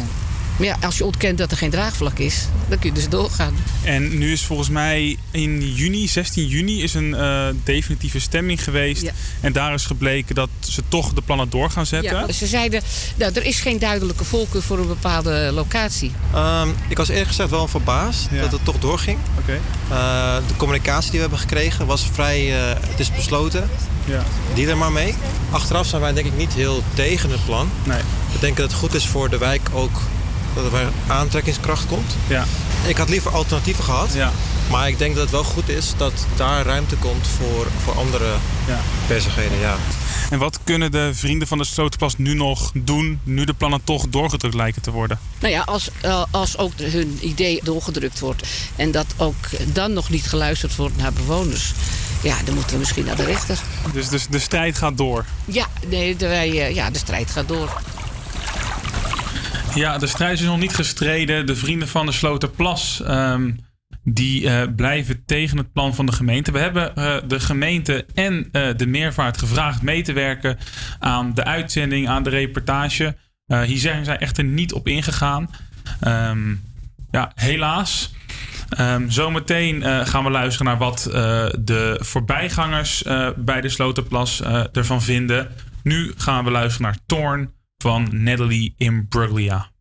[0.57, 3.55] Maar ja, als je ontkent dat er geen draagvlak is, dan kun je dus doorgaan.
[3.83, 9.03] En nu is volgens mij in juni, 16 juni, is een eh, definitieve stemming geweest.
[9.03, 9.13] Ja.
[9.41, 12.27] En daar is gebleken dat ze toch de plannen door gaan zetten.
[12.27, 12.83] Ja, ze zeiden,
[13.17, 16.13] nou, er is geen duidelijke voorkeur voor een bepaalde locatie.
[16.35, 19.19] Ehm, ik was eerlijk gezegd wel verbaasd dat het toch doorging.
[19.39, 19.61] Oké.
[19.91, 23.71] Eh, de communicatie die we hebben gekregen was vrij, eh, het is besloten.
[24.05, 24.25] Ja.
[24.55, 25.15] Die er maar mee.
[25.51, 27.71] Achteraf zijn wij denk ik niet heel tegen het plan.
[27.85, 28.01] Nee.
[28.33, 30.01] We denken dat het goed is voor de wijk ook
[30.55, 32.17] dat er weer aantrekkingskracht komt.
[32.27, 32.45] Ja.
[32.87, 34.13] Ik had liever alternatieven gehad.
[34.15, 34.33] Ja.
[34.71, 38.33] Maar ik denk dat het wel goed is dat daar ruimte komt voor, voor andere
[38.67, 38.81] Ja.
[39.09, 39.59] bezigheden.
[39.59, 39.77] Ja.
[40.31, 44.09] En wat kunnen de vrienden van de Sloterplas nu nog doen, nu de plannen toch
[44.09, 45.19] doorgedrukt lijken te worden?
[45.41, 48.47] Nou ja, als, eh, als ook hun idee doorgedrukt wordt
[48.77, 49.35] en dat ook
[49.73, 51.73] dan nog niet geluisterd wordt naar bewoners,
[52.23, 53.59] ja, dan moeten we misschien naar de rechter.
[53.93, 55.25] Dus, dus de strijd gaat door.
[55.45, 57.81] Ja, nee, de, wij, eh, ja, de strijd gaat door.
[59.75, 61.47] Ja, de strijd is nog niet gestreden.
[61.47, 63.51] De vrienden van de Sloterplas ehm,
[64.05, 66.53] die eh, blijven tegen het plan van de gemeente.
[66.53, 70.59] We hebben eh, de gemeente en eh, de meervaart gevraagd mee te werken
[70.99, 73.17] aan de uitzending, aan de reportage.
[73.47, 75.51] Hier zijn zij echter niet op ingegaan.
[76.01, 76.55] Ehm,
[77.11, 78.15] ja, helaas.
[78.69, 81.09] Ehm, zometeen gaan we luisteren naar wat
[81.59, 83.03] de voorbijgangers
[83.37, 85.49] bij de Sloterplas eh, ervan vinden.
[85.83, 87.53] Nu gaan we luisteren naar Torn
[87.85, 89.74] van Natalie Imbruglia.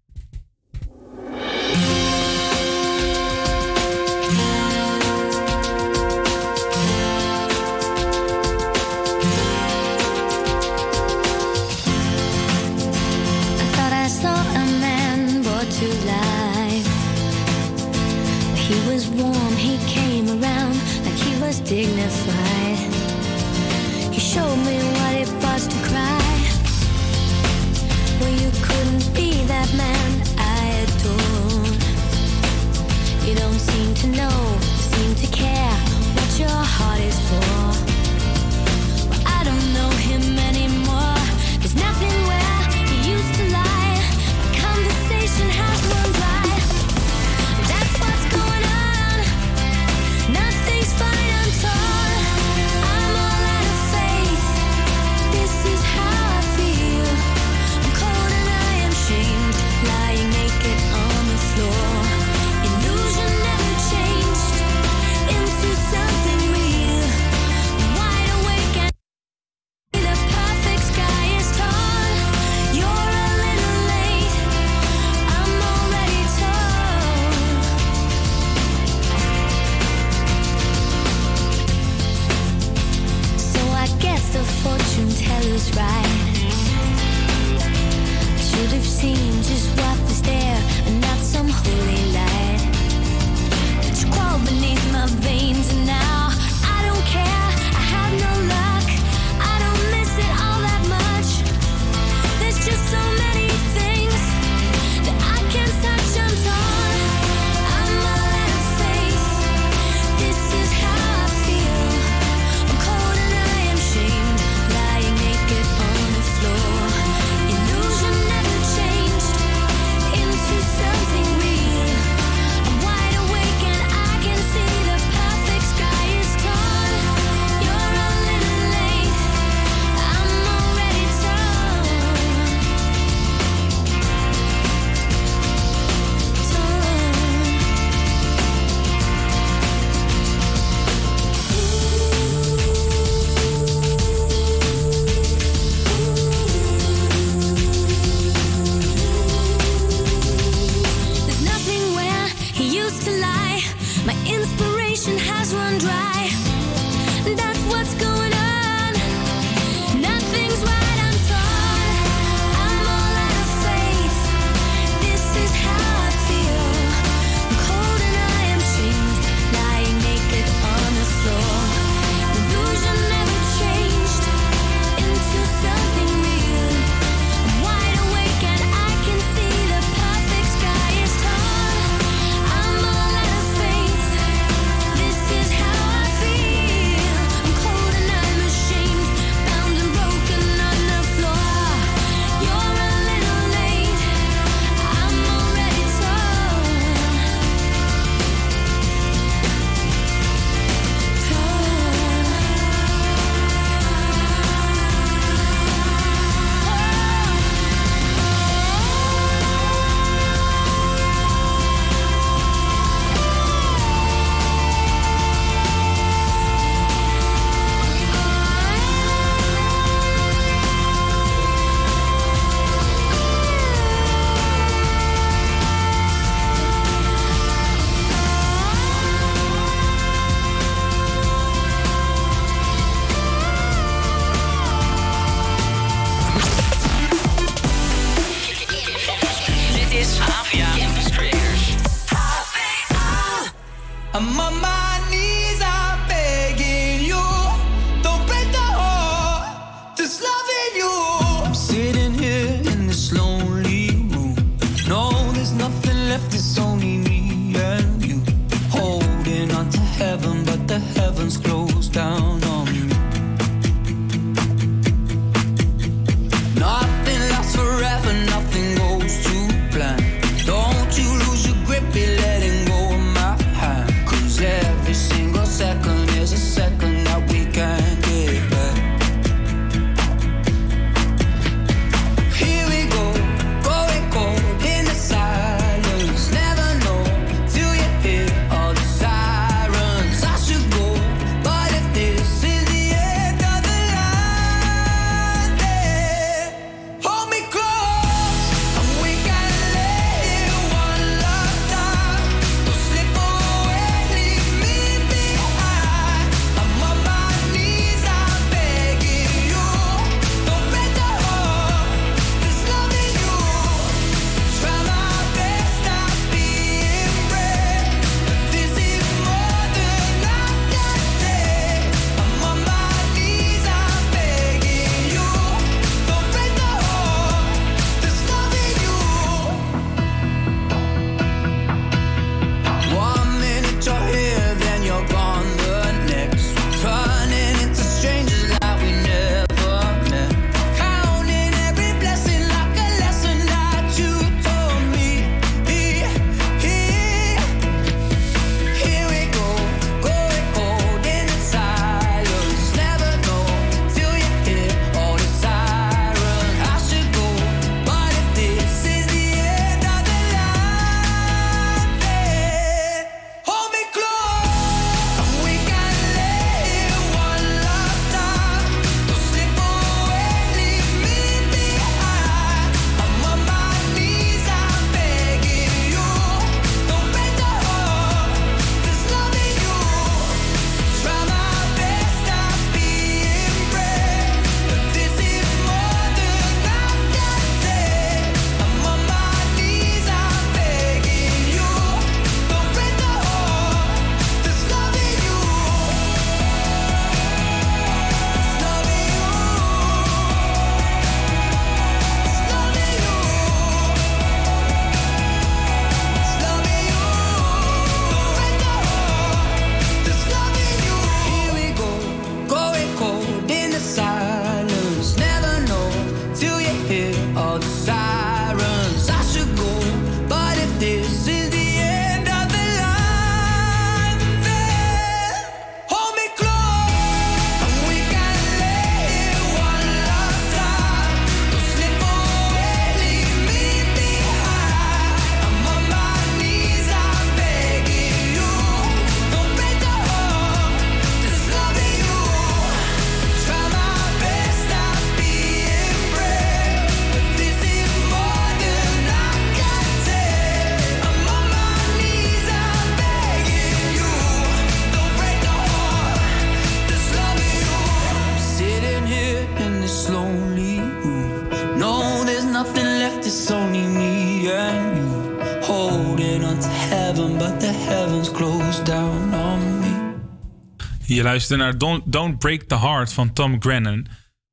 [471.33, 474.07] Naar Don't, Don't Break the Heart van Tom Grennan.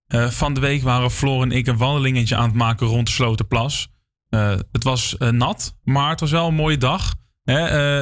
[0.07, 3.13] Eh, van de week waren Floor en ik een wandelingetje aan het maken rond de
[3.13, 3.89] Slotenplas.
[4.29, 7.15] Eh, het was eh, nat, maar het was wel een mooie dag.
[7.43, 7.57] Hè?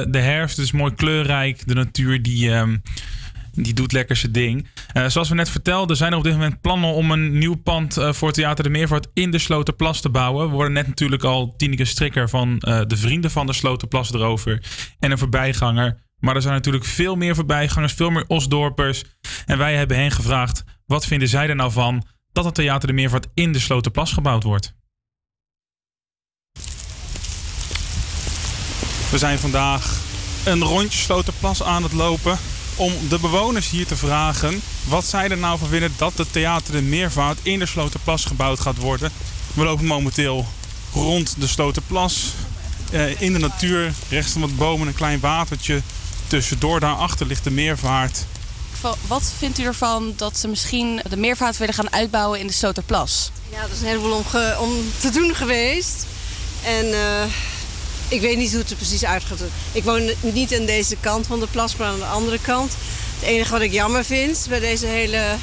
[0.09, 1.67] De herfst is mooi kleurrijk.
[1.67, 2.77] De natuur die, ehm,
[3.51, 4.67] die doet lekker zijn ding.
[5.07, 8.31] Zoals we net vertelden zijn er op dit moment plannen om een nieuw pand voor
[8.31, 10.47] Theater de Meervoort in de Slotenplas te bouwen.
[10.47, 14.63] We worden net natuurlijk al Tineke Strikker van de Vrienden van de Slotenplas erover.
[14.99, 16.08] En een voorbijganger.
[16.19, 19.03] Maar er zijn natuurlijk veel meer voorbijgangers, veel meer Osdorpers.
[19.45, 22.93] En wij hebben hen gevraagd, wat vinden zij er nou van dat het Theater de
[22.93, 24.73] Meervoort in de Slotenplas gebouwd wordt?
[29.11, 29.99] We zijn vandaag
[30.45, 32.37] een rondje Sloterplas aan het lopen
[32.75, 36.73] om de bewoners hier te vragen wat zij er nou van vinden dat het Theater
[36.73, 39.11] de Meervoud in de Sloterplas gebouwd gaat worden.
[39.53, 40.45] We lopen momenteel
[40.93, 42.33] rond de Sloterplas
[42.91, 45.81] eh, in de natuur, rechts van wat bomen een klein watertje.
[46.29, 48.17] Tussendoor daarachter ligt de Meervaart.
[49.07, 53.31] Wat vindt u ervan dat ze misschien de meervaart willen gaan uitbouwen in de Sloterplas?
[53.51, 56.05] Ja, er is een heleboel om, ge- om te doen geweest.
[56.65, 57.23] En eh,
[58.07, 59.39] ik weet niet hoe het er precies uit gaat.
[59.71, 62.71] Ik woon niet aan deze kant van de plas, maar aan de andere kant.
[63.19, 65.35] Het enige wat ik jammer vind bij deze hele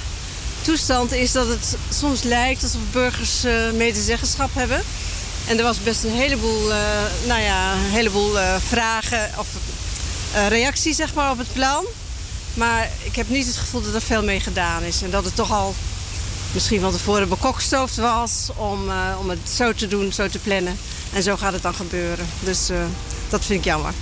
[0.62, 4.82] toestand is dat het soms lijkt alsof burgers eh medezeggenschap hebben.
[5.46, 6.78] En er was best een heleboel, eh,
[7.26, 9.46] nou ja, een heleboel eh, vragen of
[10.34, 11.84] eh, reacties zeg maar, op het plan.
[12.54, 15.02] Maar ik heb niet het gevoel dat er veel mee gedaan is.
[15.02, 15.74] En dat het toch al
[16.52, 20.78] misschien van tevoren bekokstoofd was om, eh, om het zo te doen, zo te plannen.
[21.12, 22.26] En zo gaat het dan gebeuren.
[22.40, 22.76] Dus eh,
[23.28, 23.92] dat vind ik jammer.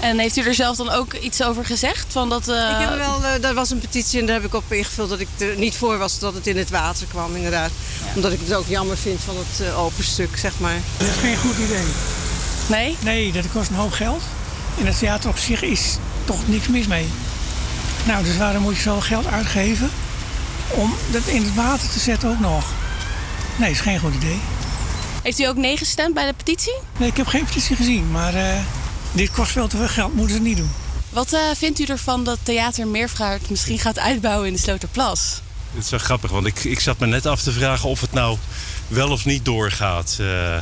[0.00, 2.06] En heeft u er zelf dan ook iets over gezegd?
[2.08, 4.44] Van dat, eh, Ik heb er wel, eh, daar was een petitie en daar heb
[4.44, 7.36] ik op ingevuld dat ik er niet voor was dat het in het water kwam,
[7.36, 7.70] inderdaad.
[8.14, 10.80] Omdat ik het ook jammer vind van het open stuk, zeg maar.
[10.96, 11.84] Dat is geen goed idee.
[12.66, 12.96] Nee?
[13.00, 14.22] Nee, dat kost een hoop geld.
[14.78, 17.06] En het theater op zich is toch niks mis mee.
[18.06, 19.90] Nou, dus waarom moet je zoveel geld uitgeven
[20.68, 22.64] om dat in het water te zetten ook nog?
[23.56, 24.38] Nee, is geen goed idee.
[25.22, 26.78] Heeft u ook nee gestemd bij de petitie?
[26.96, 28.58] Nee, ik heb geen petitie gezien, maar eh,
[29.12, 30.14] dit kost veel te veel geld.
[30.14, 30.70] Moeten ze niet doen.
[31.10, 35.40] Wat eh, vindt u ervan dat Theater Meervaart misschien gaat uitbouwen in de Sloterplas?
[35.74, 38.12] Het is wel grappig, want ik, ik zat me net af te vragen of het
[38.12, 38.38] nou
[38.88, 40.16] wel of niet doorgaat.
[40.20, 40.54] Eh,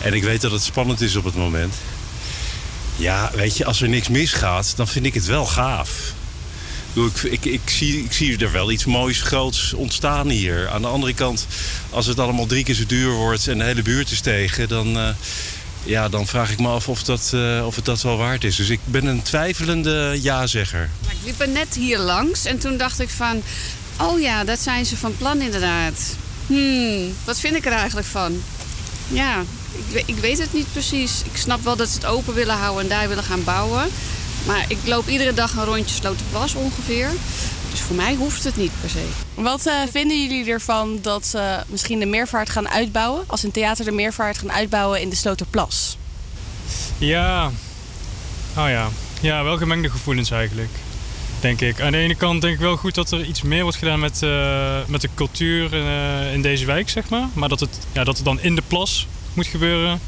[0.00, 1.74] en ik weet dat het spannend is op het moment.
[2.96, 6.14] Ja, weet je, als er niks misgaat, dan vind ik het wel gaaf.
[6.92, 10.68] Ik, ik, ik, zie, ik zie er wel iets moois groots ontstaan hier.
[10.68, 11.46] Aan de andere kant,
[11.90, 14.98] als het allemaal drie keer zo duur wordt en de hele buurt is tegen, dan,
[14.98, 15.08] eh,
[15.84, 18.56] ja, dan vraag ik me af of, dat, eh, of het dat wel waard is.
[18.56, 20.90] Dus ik ben een twijfelende ja-zegger.
[21.08, 23.42] Ik liep er net hier langs en toen dacht ik van...
[24.00, 26.16] Oh ja, dat zijn ze van plan inderdaad.
[26.46, 28.42] Hmm, wat vind ik er eigenlijk van?
[29.08, 29.44] Ja,
[29.88, 31.22] ik, ik weet het niet precies.
[31.24, 33.88] Ik snap wel dat ze het open willen houden en daar willen gaan bouwen.
[34.46, 37.10] Maar ik loop iedere dag een rondje Sloterplas ongeveer.
[37.70, 39.06] Dus voor mij hoeft het niet per se.
[39.34, 43.24] Wat eh, vinden jullie ervan dat ze misschien de meervaart gaan uitbouwen?
[43.26, 45.98] Als een theater de meervaart gaan uitbouwen in de Sloterplas?
[46.98, 47.46] Ja,
[48.56, 48.88] oh ja.
[49.20, 50.70] Ja, wel gemengde gevoelens eigenlijk.
[51.40, 51.80] Denk ik.
[51.80, 54.22] Aan de ene kant denk ik wel goed dat er iets meer wordt gedaan met,
[54.22, 57.28] eh, met de cultuur eh, in deze wijk, zeg maar.
[57.32, 59.06] Maar dat het, ja, dat het dan in de plas
[59.36, 60.00] moet gebeuren.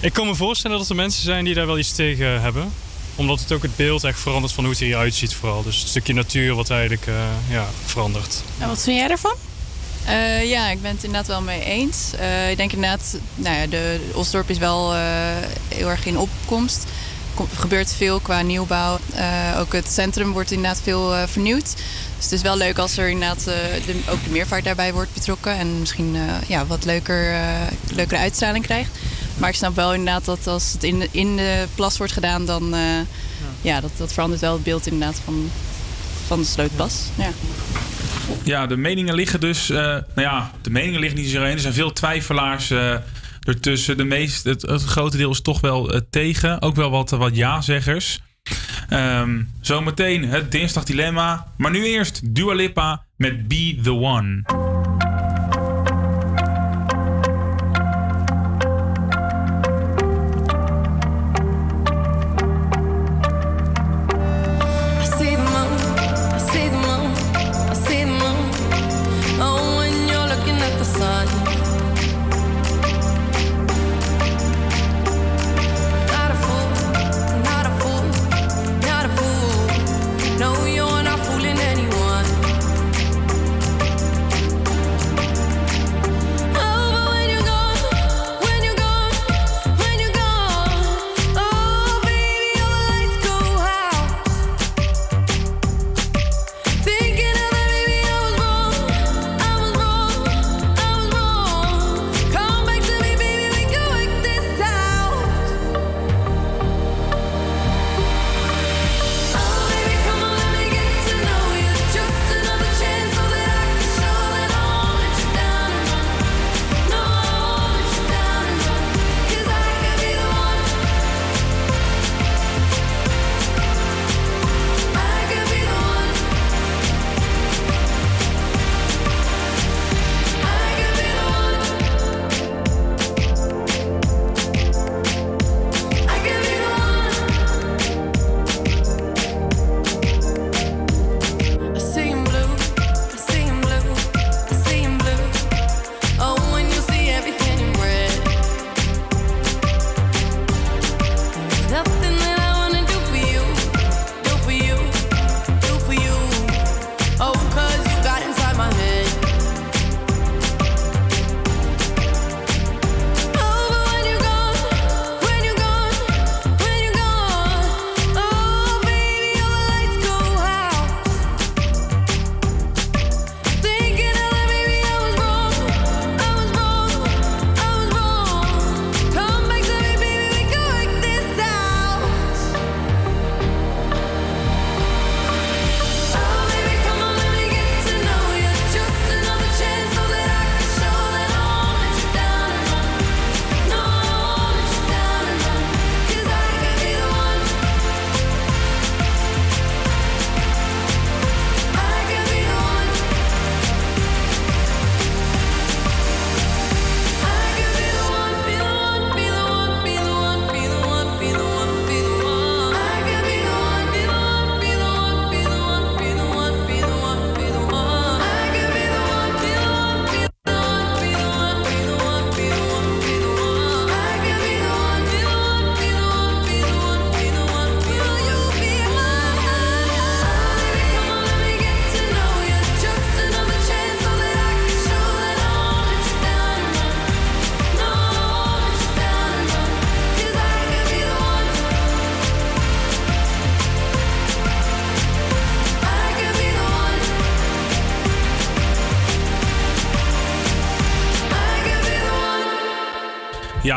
[0.00, 2.72] Ik kan me voorstellen dat er mensen zijn die daar wel iets tegen hebben.
[3.14, 5.62] Omdat het ook het beeld echt verandert van hoe het er hier uitziet vooral.
[5.62, 7.14] Dus het stukje natuur wat eigenlijk eh,
[7.50, 8.42] ja, verandert.
[8.58, 9.34] En wat vind jij ervan?
[10.06, 12.12] Eh, ja, ik ben het inderdaad wel mee eens.
[12.18, 15.00] Eh, ik denk inderdaad, nou ja, de Osdorp is wel eh,
[15.68, 16.84] heel erg in opkomst.
[17.38, 18.98] Er gebeurt veel qua nieuwbouw.
[19.14, 21.74] Eh, ook het centrum wordt inderdaad veel vernieuwd.
[22.16, 23.54] Dus het is wel leuk als er inderdaad eh,
[23.86, 25.58] de, ook de meervaart daarbij wordt betrokken.
[25.58, 27.40] En misschien eh, ja, wat leuker, eh,
[27.94, 28.90] leukere uitstraling krijgt.
[29.38, 32.46] Maar ik snap wel inderdaad dat als het in de, in de plas wordt gedaan,
[32.46, 32.80] dan eh,
[33.60, 33.80] ja.
[33.80, 35.50] dat, dat verandert wel het beeld inderdaad van,
[36.26, 36.94] van de slootplas.
[37.14, 37.28] Ja.
[38.42, 39.70] Ja, de meningen liggen dus.
[39.70, 41.52] eh, nou ja, de meningen liggen niet zo één.
[41.52, 42.94] Er zijn veel twijfelaars eh,
[43.42, 43.96] ertussen.
[43.96, 46.62] De meest, het, het grote deel is toch wel eh, tegen.
[46.62, 48.20] Ook wel wat, wat ja-zeggers.
[48.88, 51.46] Ehm, zometeen het dinsdag dilemma.
[51.56, 54.65] Maar nu eerst Dua Lipa met Be The One.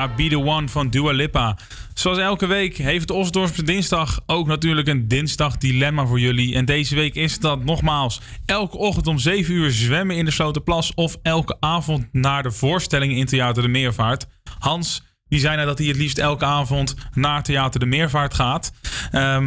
[0.07, 1.57] Be The One van Dua Lipa.
[1.93, 6.55] Zoals elke week heeft de Osdorpse Dinsdag ook natuurlijk een dinsdag dilemma voor jullie.
[6.55, 10.93] En deze week is dat nogmaals elke ochtend om 7 uur zwemmen in de Slotenplas...
[10.93, 14.27] of elke avond naar de voorstellingen in Theater de Meervaart.
[14.59, 18.71] Hans, die zei net dat hij het liefst elke avond naar Theater de Meervaart gaat.
[19.11, 19.45] Ehm,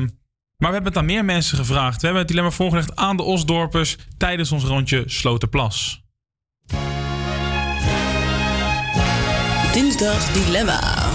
[0.57, 2.00] maar we hebben het aan meer mensen gevraagd.
[2.00, 6.03] We hebben het dilemma voorgelegd aan de Osdorpers tijdens ons rondje Slotenplas.
[10.07, 11.09] Dilemma.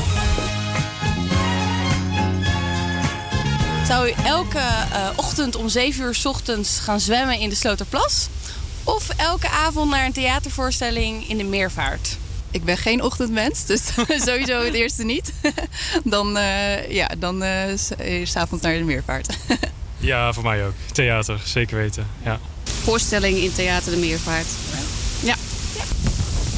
[3.87, 8.27] Zou u elke eh, ochtend om 7 uur 's ochtends gaan zwemmen in de Sloterplas?
[8.83, 12.17] Of elke avond naar een theatervoorstelling in de Meervaart?
[12.51, 13.81] Ik ben geen ochtendmens, dus
[14.25, 15.33] sowieso het eerste niet.
[16.03, 19.27] dan, eh, ja, dan eh, s- eh, s'avonds naar de meervaart.
[19.99, 20.73] Ja, voor mij ook.
[20.91, 22.07] Theater, zeker weten.
[22.23, 22.39] Ja.
[22.83, 24.45] Voorstelling in Theater de Meervaart.
[25.19, 25.35] Ja.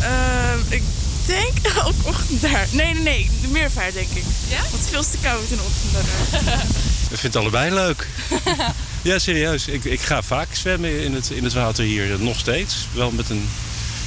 [0.01, 0.83] Ehm, ik
[1.29, 2.67] denk ook ochtend daar.
[2.71, 3.29] Nee, nee, nee.
[3.41, 4.23] De meervaart denk ik.
[4.49, 4.57] Ja?
[4.59, 6.59] Want het is veel te koud in de ochtend daar.
[7.11, 8.07] Ik vind het allebei leuk.
[9.01, 9.67] ja, serieus.
[9.67, 12.19] Ik, ik ga vaak zwemmen in het, in het water hier.
[12.19, 12.87] Nog steeds.
[12.93, 13.49] Wel met een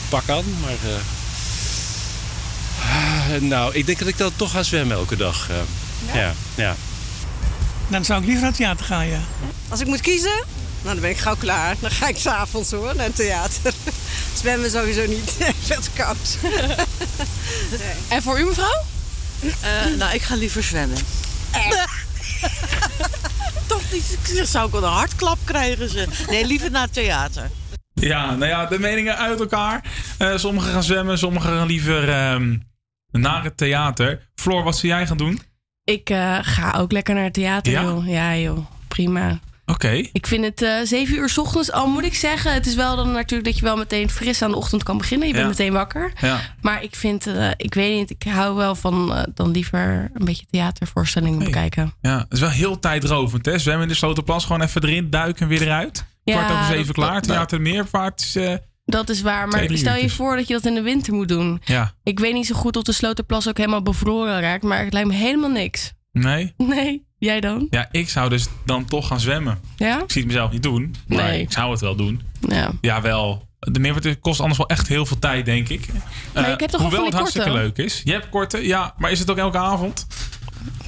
[0.09, 0.71] pak aan, maar...
[0.71, 1.01] eh,
[3.35, 5.49] ah, nou, ik denk dat ik dan toch ga zwemmen elke dag.
[5.51, 6.15] eh.
[6.15, 6.35] ja?
[6.55, 6.77] ja,
[7.89, 9.21] Dan zou ik liever naar het theater gaan, ja.
[9.69, 10.45] Als ik moet kiezen,
[10.83, 11.77] nou, dan ben ik gauw klaar.
[11.81, 13.73] Dan ga ik s'avonds hoor, naar het theater.
[14.41, 15.37] Zwemmen sowieso niet.
[15.63, 16.39] Veel te koud.
[16.43, 17.95] Nee.
[18.09, 18.83] En voor u mevrouw?
[19.41, 20.99] Eh, nou, ik ga liever zwemmen.
[23.67, 24.19] Toch niet.
[24.37, 25.89] Dan zou ik wel een hartklap krijgen.
[25.89, 26.07] Ze.
[26.29, 27.51] Nee, liever naar het theater.
[27.95, 29.85] Ja, nou ja, de meningen uit elkaar.
[30.19, 32.57] Eh, sommigen gaan zwemmen, sommigen gaan liever ehm,
[33.11, 34.29] naar het theater.
[34.35, 35.43] Floor, wat zou jij gaan doen?
[35.85, 37.83] Ik eh, ga ook lekker naar het theater, Ja?
[37.83, 38.09] joh.
[38.09, 38.67] Ja, joh.
[38.89, 39.39] Prima.
[39.73, 39.91] Oké.
[40.13, 42.97] Ik vind het eh 7 uur 's ochtends, al moet ik zeggen, het is wel
[42.97, 45.27] dan natuurlijk dat je wel meteen fris aan de ochtend kan beginnen.
[45.27, 45.51] Je bent Ja.
[45.51, 46.13] meteen wakker.
[46.21, 46.41] Ja.
[46.61, 50.25] Maar ik vind, eh, ik weet niet, ik hou wel van eh, dan liever een
[50.25, 51.95] beetje theatervoorstellingen bekijken.
[52.01, 53.59] Ja, het is wel heel tijdrovend, hè?
[53.59, 56.05] Zwemmen in de Slotenplas, gewoon even erin duiken en weer eruit.
[56.25, 57.13] Ja, Kwart over zeven klaar.
[57.15, 58.39] dat- Theater de Meervaart is...
[58.85, 61.61] Dat is waar, maar stel je voor dat je dat in de winter moet doen.
[61.65, 64.93] ja, Ik weet niet zo goed of de Sloterplas ook helemaal bevroren raakt, maar het
[64.93, 65.93] lijkt me helemaal niks.
[66.13, 66.55] nee?
[66.57, 67.67] Nee, jij dan?
[67.71, 69.59] Ja, ik zou dus dan toch gaan zwemmen.
[69.77, 70.03] Ja?
[70.03, 71.41] Ik zie het mezelf niet doen, maar Nee.
[71.41, 72.21] ik zou het wel doen.
[72.49, 72.71] Ja.
[72.81, 73.49] Ja, wel.
[73.59, 75.89] De Meervaart kost anders wel echt heel veel tijd, denk ik.
[76.35, 77.63] Maar Eh, ik heb toch hoewel wel het hartstikke korte?
[77.65, 78.01] leuk is.
[78.05, 78.95] Je hebt korte, ja.
[78.99, 80.07] Maar is het ook elke avond?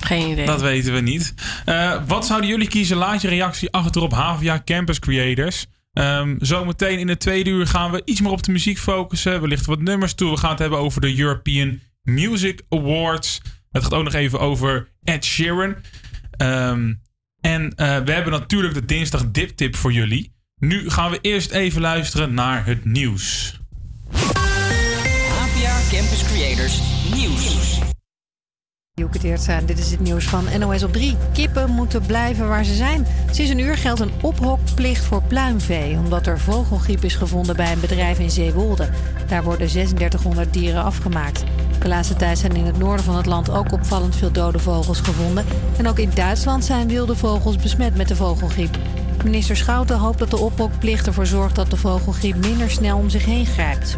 [0.01, 0.47] Geen idee.
[0.47, 1.35] Dat weten we niet.
[1.65, 2.97] Eh, wat zouden jullie kiezen?
[2.97, 5.67] Laat je reactie achter op Havia Campus Creators.
[5.93, 9.41] Ehm, zometeen in de tweede uur gaan we iets meer op de muziek focussen.
[9.41, 10.31] We lichten wat nummers toe.
[10.31, 13.41] We gaan het hebben over de European Music Awards.
[13.71, 15.75] Het gaat ook nog even over Ed Sheeran.
[16.37, 16.95] Ehm,
[17.41, 20.33] en eh, we hebben natuurlijk de dinsdag diptip voor jullie.
[20.59, 23.59] Nu gaan we eerst even luisteren naar het nieuws.
[24.13, 26.81] APA Campus Creators
[27.15, 27.84] Nieuws.
[29.67, 31.17] Dit is het nieuws van NOS op 3.
[31.33, 33.07] Kippen moeten blijven waar ze zijn.
[33.31, 35.97] Sinds een uur geldt een ophokplicht voor pluimvee...
[35.97, 38.89] omdat er vogelgriep is gevonden bij een bedrijf in Zeewolde.
[39.29, 41.45] Daar worden 3600 dieren afgemaakt.
[41.79, 45.01] De laatste tijd zijn in het noorden van het land ook opvallend veel dode vogels
[45.01, 45.45] gevonden.
[45.79, 48.77] En ook in Duitsland zijn wilde vogels besmet met de vogelgriep.
[49.25, 51.55] Minister Schouten hoopt dat de ophokplicht ervoor zorgt...
[51.55, 53.97] dat de vogelgriep minder snel om zich heen grijpt.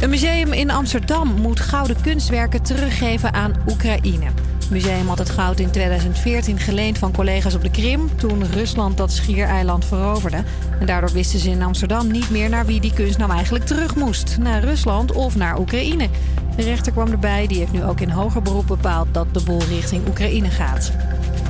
[0.00, 4.24] Een museum in Amsterdam moet gouden kunstwerken teruggeven aan Oekraïne.
[4.58, 8.16] Het museum had het goud in 2014 geleend van collega's op de Krim...
[8.16, 10.44] toen Rusland dat schiereiland veroverde.
[10.80, 13.94] En daardoor wisten ze in Amsterdam niet meer naar wie die kunst nou eigenlijk terug
[13.94, 14.38] moest.
[14.38, 16.08] Naar Rusland of naar Oekraïne.
[16.56, 19.08] De rechter kwam erbij, die heeft nu ook in hoger beroep bepaald...
[19.12, 20.92] dat de bol richting Oekraïne gaat.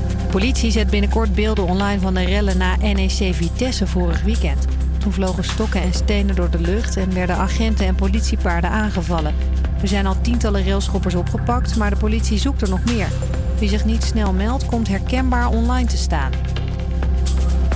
[0.07, 4.67] De politie zet binnenkort beelden online van de rellen na NEC Vitesse vorig weekend.
[5.07, 9.35] Toen vlogen stokken en stenen door de lucht en werden agenten en politiepaarden aangevallen.
[9.81, 13.09] Er zijn al tientallen railschoppers opgepakt, maar de politie zoekt er nog meer.
[13.59, 16.31] Wie zich niet snel meldt, komt herkenbaar online te staan.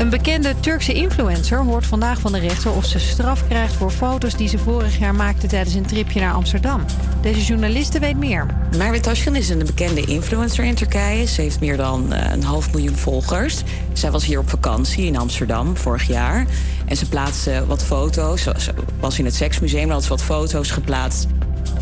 [0.01, 4.36] Een bekende Turkse influencer hoort vandaag van de rechter of ze straf krijgt voor foto's
[4.36, 6.84] die ze vorig jaar maakte tijdens een tripje naar Amsterdam.
[7.22, 8.46] Deze journaliste weet meer.
[8.76, 11.26] Merve Taşkın is een bekende influencer in Turkije.
[11.26, 13.62] Ze heeft meer dan eh, een half miljoen volgers.
[13.92, 16.46] Zij was hier op vakantie in Amsterdam vorig jaar.
[16.86, 18.42] En ze plaatste wat foto's.
[18.42, 21.26] Ze ze was in het seksmuseum en had ze wat foto's geplaatst.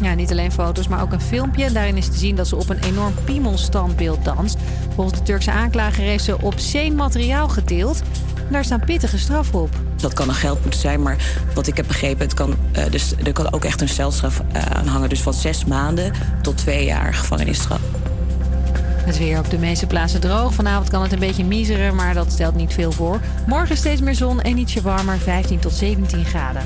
[0.01, 1.72] Ja, niet alleen foto's, maar ook een filmpje.
[1.72, 4.57] Daarin is te zien dat ze op een enorm piemelstandbeeld danst.
[4.94, 8.03] Volgens de Turkse aanklager heeft ze obscene materiaal gedeeld.
[8.46, 9.70] En daar staan pittige straffen op.
[9.96, 11.16] Dat kan een geldboete zijn, maar
[11.55, 12.24] wat ik heb begrepen...
[12.24, 15.09] Het kan, eh, dus, er kan ook echt een celstraf eh, aan hangen.
[15.09, 17.80] Dus van zes maanden tot twee jaar gevangenisstraf.
[19.09, 20.55] Het weer op de meeste plaatsen droog.
[20.55, 23.20] Vanavond kan het een beetje miseren, maar dat stelt niet veel voor.
[23.46, 26.62] Morgen steeds meer zon en ietsje warmer, 15 tot 17 graden.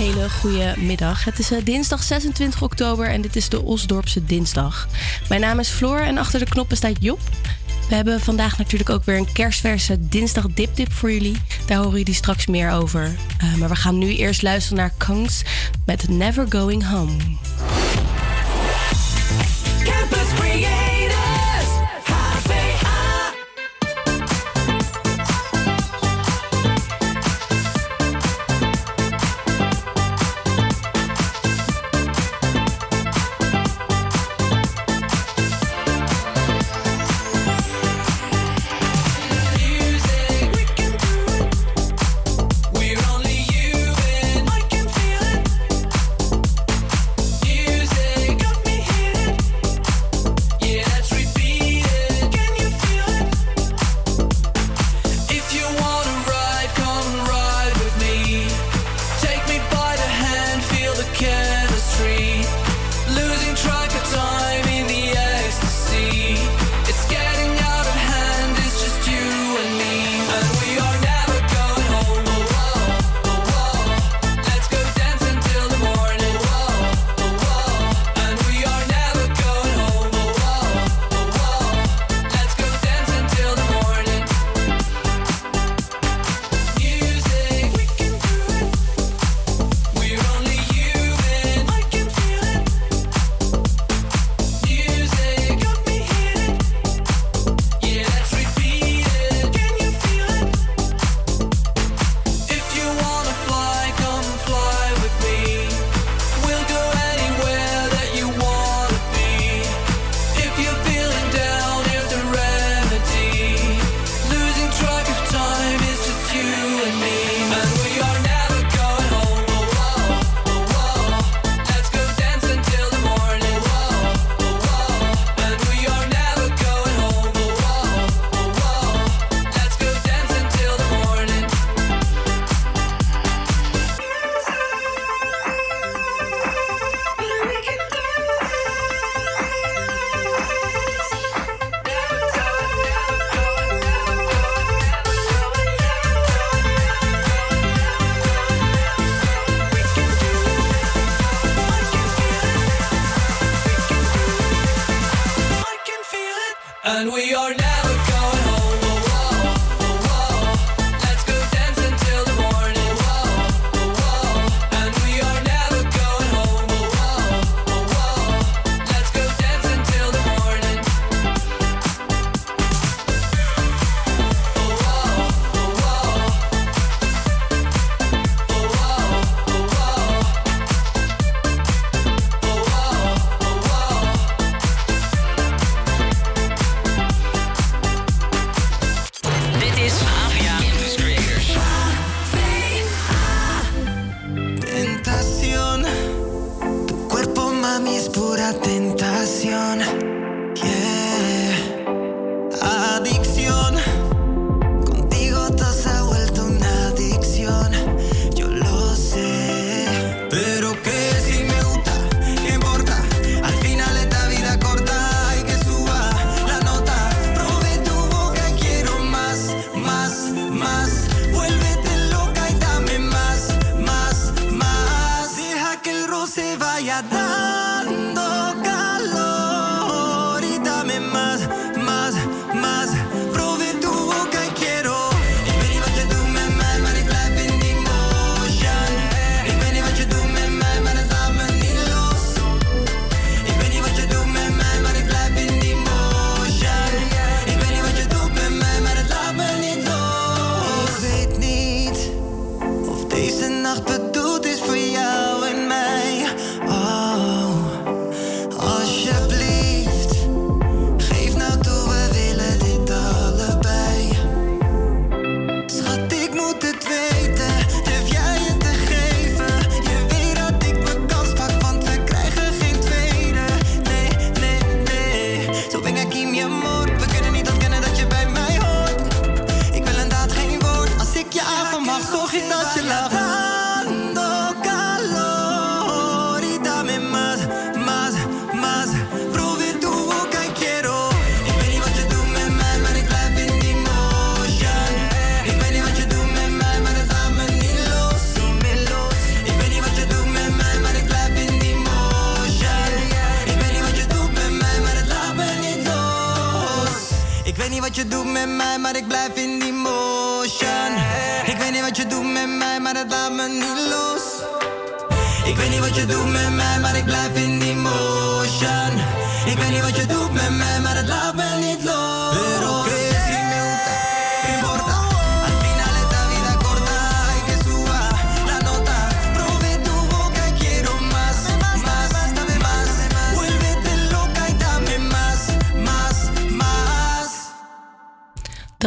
[0.00, 1.24] Hele goede middag.
[1.24, 4.88] Het is eh, dinsdag 26 oktober en dit is de Osdorpse Dinsdag.
[5.28, 7.20] Mijn naam is Floor en achter de knoppen staat Job.
[7.88, 11.36] We hebben vandaag natuurlijk ook weer een kerstverse dinsdag diptip voor jullie.
[11.66, 13.16] Daar horen jullie straks meer over.
[13.38, 15.42] Eh, maar we gaan nu eerst luisteren naar Kangs
[15.86, 17.16] met Never Going Home.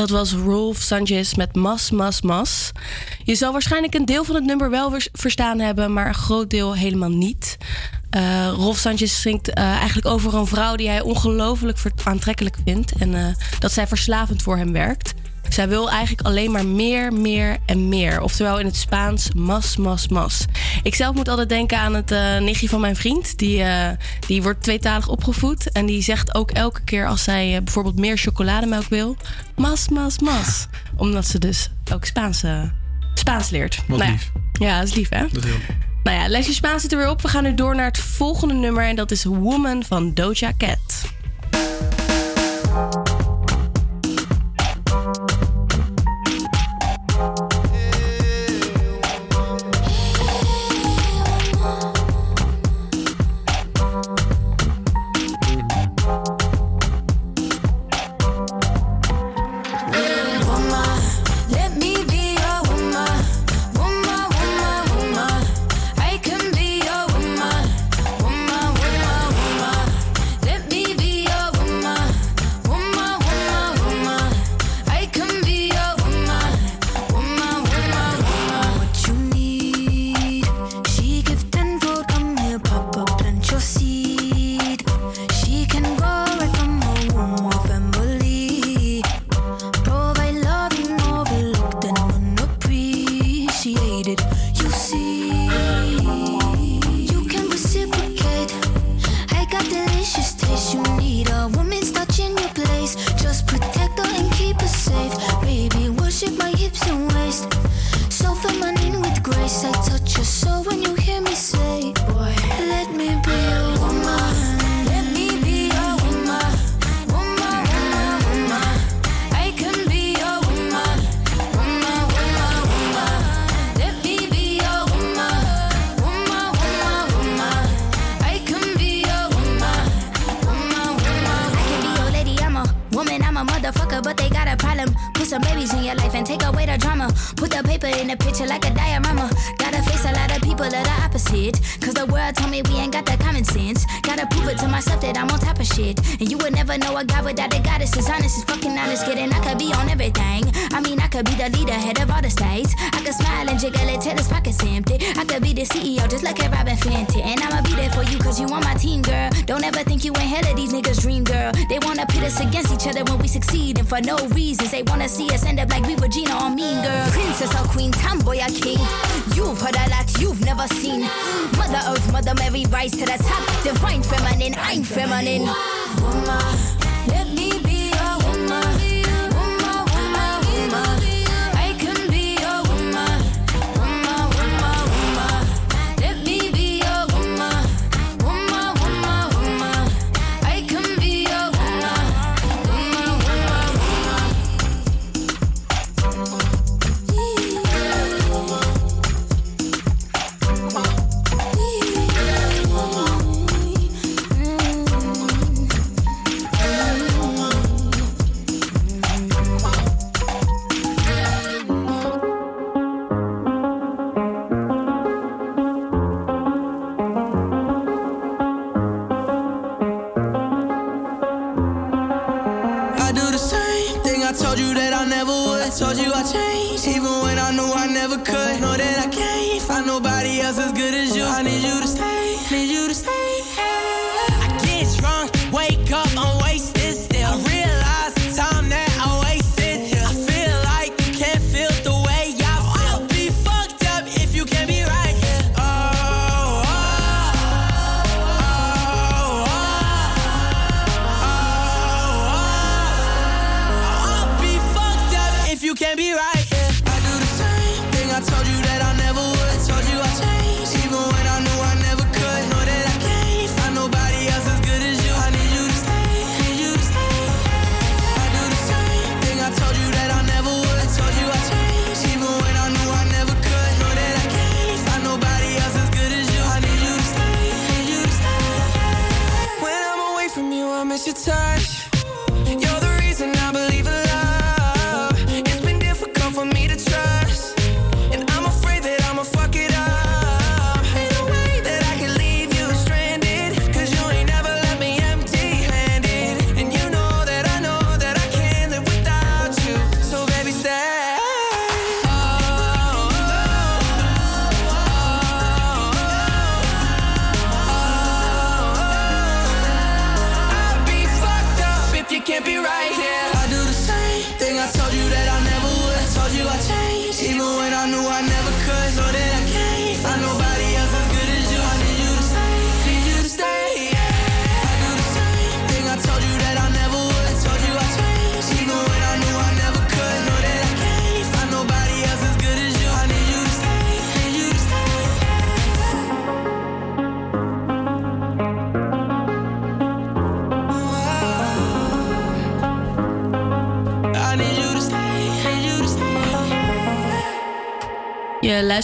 [0.04, 2.72] Dat was Rolf Sanchez met Mas, Mas, Mas.
[3.24, 6.76] Je zal waarschijnlijk een deel van het nummer wel verstaan hebben, maar een groot deel
[6.76, 7.58] helemaal niet.
[8.16, 13.16] Uh, Rolf Sanchez zingt eh, eigenlijk over een vrouw die hij ongelooflijk aantrekkelijk vindt en
[13.16, 15.14] eh, dat zij verslavend voor hem werkt.
[15.54, 18.22] Zij wil eigenlijk alleen maar meer, meer en meer.
[18.22, 20.46] Oftewel in het Spaans mas, mas, mas.
[20.84, 23.38] Ik zelf moet altijd denken aan het uh, nichtje van mijn vriend.
[23.38, 23.90] Die, eh,
[24.28, 25.72] die wordt tweetalig opgevoed.
[25.72, 29.18] En die zegt ook elke keer als zij eh, bijvoorbeeld meer chocolademelk wil...
[29.56, 30.68] mas, mas, mas.
[30.96, 32.44] Omdat ze dus ook Spaans,
[33.14, 33.84] Spaans leert.
[33.88, 34.32] Wat nou lief.
[34.54, 34.80] Ja.
[34.80, 35.26] dat is lief hè?
[35.32, 35.60] Dat is heel
[36.04, 37.22] nou ja, Lesje Spaans zit er weer op.
[37.22, 38.84] We gaan nu door naar het volgende nummer.
[38.84, 41.12] En dat is Woman van Doja Cat.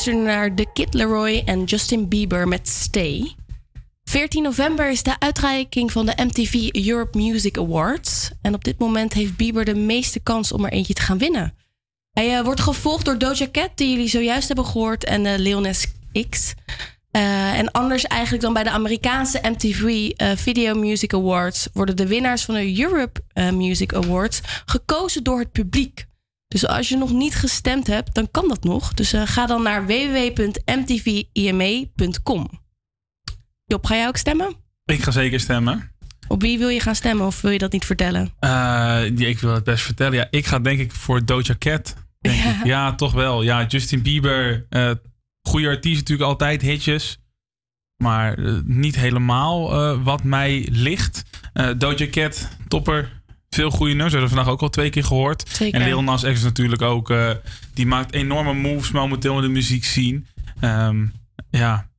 [0.05, 3.35] Naar The Kid Leroy en Justin Bieber met Stay.
[4.03, 6.53] 14 november is de uitreiking van de MTV
[6.87, 8.31] Europe Music Awards.
[8.41, 11.53] En op dit moment heeft Bieber de meeste kans om er eentje te gaan winnen.
[12.11, 15.59] Hij eh, wordt gevolgd door Doja Cat, die jullie zojuist hebben gehoord, en eh Lil
[15.59, 15.85] Nas
[16.29, 16.53] X.
[17.11, 22.07] Eh, en anders eigenlijk dan bij de Amerikaanse MTV eh, Video Music Awards worden de
[22.07, 26.07] winnaars van de Europe eh, Music Awards gekozen door het publiek.
[26.49, 28.93] Dus als je nog niet gestemd hebt, dan kan dat nog.
[28.93, 32.49] Dus eh, ga dan naar www.mtvime.com.
[33.65, 34.55] Job, ga jij ook stemmen?
[34.85, 35.91] Ik ga zeker stemmen.
[36.27, 38.33] Op wie wil je gaan stemmen of wil je dat niet vertellen?
[38.39, 40.13] Ja, ik wil het best vertellen.
[40.13, 41.95] Ja, ik ga denk ik voor Doja Cat.
[42.19, 42.59] Denk Ja.
[42.59, 42.65] Ik.
[42.65, 43.41] ja, toch wel.
[43.41, 44.65] Ja, Justin Bieber.
[44.69, 44.91] eh
[45.41, 47.19] goede artiest natuurlijk altijd, hitjes.
[48.03, 49.69] Maar niet helemaal
[50.03, 51.23] wat mij ligt.
[51.77, 53.18] Doja Cat, topper.
[53.49, 54.11] Veel goede nummers.
[54.13, 55.49] We hebben vandaag ook al twee keer gehoord.
[55.49, 55.79] Zeker.
[55.81, 57.09] En Lil Nas X natuurlijk ook.
[57.09, 57.31] eh,
[57.73, 60.27] die maakt enorme moves momenteel in de muziek zien.
[60.59, 61.05] Ehm,
[61.49, 61.89] ja.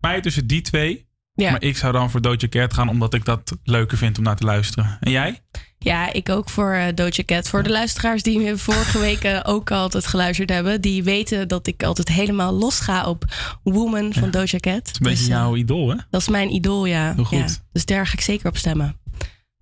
[0.00, 1.06] Mij tussen die twee.
[1.32, 1.50] Ja.
[1.50, 4.36] Maar ik zou dan voor Doja Cat gaan, omdat ik dat leuker vind om naar
[4.36, 4.96] te luisteren.
[5.00, 5.42] En jij?
[5.78, 7.48] Ja, ik ook voor eh, Doja Cat.
[7.48, 11.66] Voor de luisteraars die me vorige week eh, ook altijd geluisterd hebben, die weten dat
[11.66, 13.24] ik altijd helemaal los ga op
[13.62, 14.74] Woman van Doja Cat.
[14.74, 15.96] Het is een beetje jouw idool, hè?
[16.10, 17.12] Dat is mijn idool, ja.
[17.14, 17.38] Heel goed.
[17.38, 18.96] Ja, dus daar ga ik zeker op stemmen.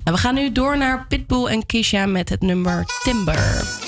[0.04, 3.81] Nou, we gaan nu door naar Pitbull en Kisha met het nummer Timber.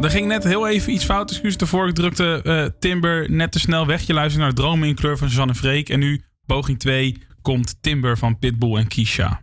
[0.00, 1.30] Er ging net heel even iets fout.
[1.30, 1.88] Excuus ervoor.
[1.88, 4.02] Ik drukte eh, Timber net te snel weg.
[4.02, 5.88] Je luistert naar Dromen in kleur van Suzanne Freek.
[5.88, 9.40] En nu, poging 2, komt Timber van Pitbull en Kisha.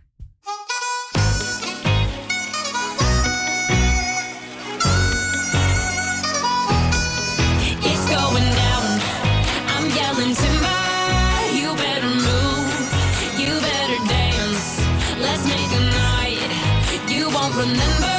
[17.56, 18.16] Remember.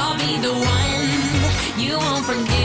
[0.00, 0.87] I'll be the one.
[1.88, 2.57] You won't forget.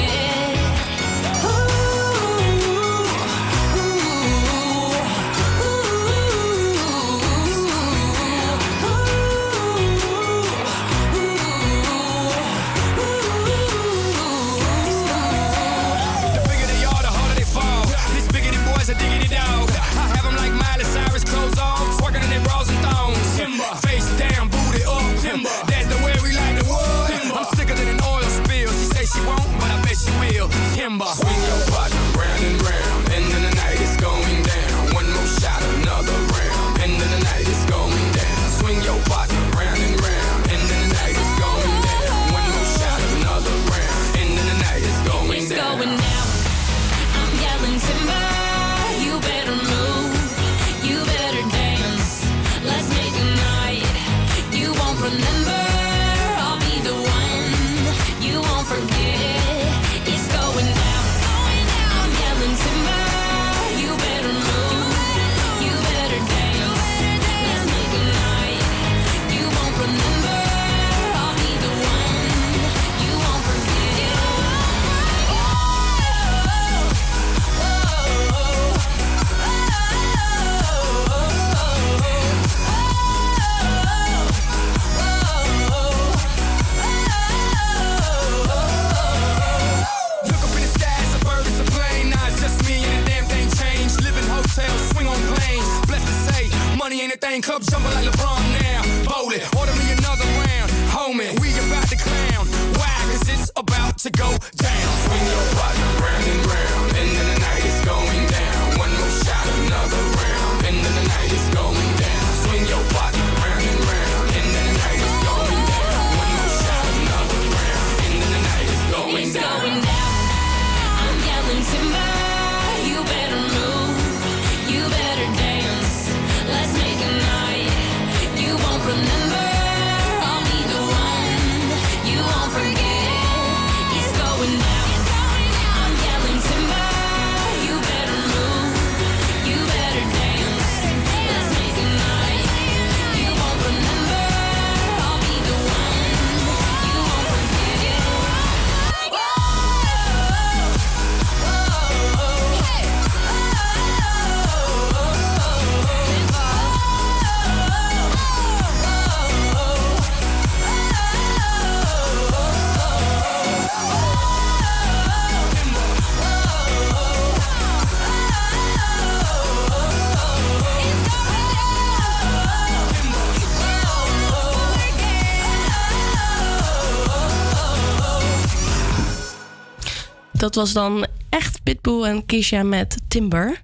[180.53, 183.61] Dat was dan echt Pitbull en Kisha met Timber.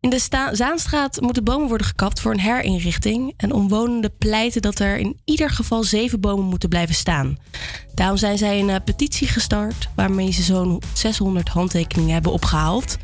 [0.00, 3.34] In de Sta- Zaanstraat moeten bomen worden gekapt voor een herinrichting.
[3.36, 7.38] En omwonenden pleiten dat er in ieder geval zeven bomen moeten blijven staan.
[7.94, 12.96] Daarom zijn zij een eh, petitie gestart waarmee ze zo'n 600 handtekeningen hebben opgehaald.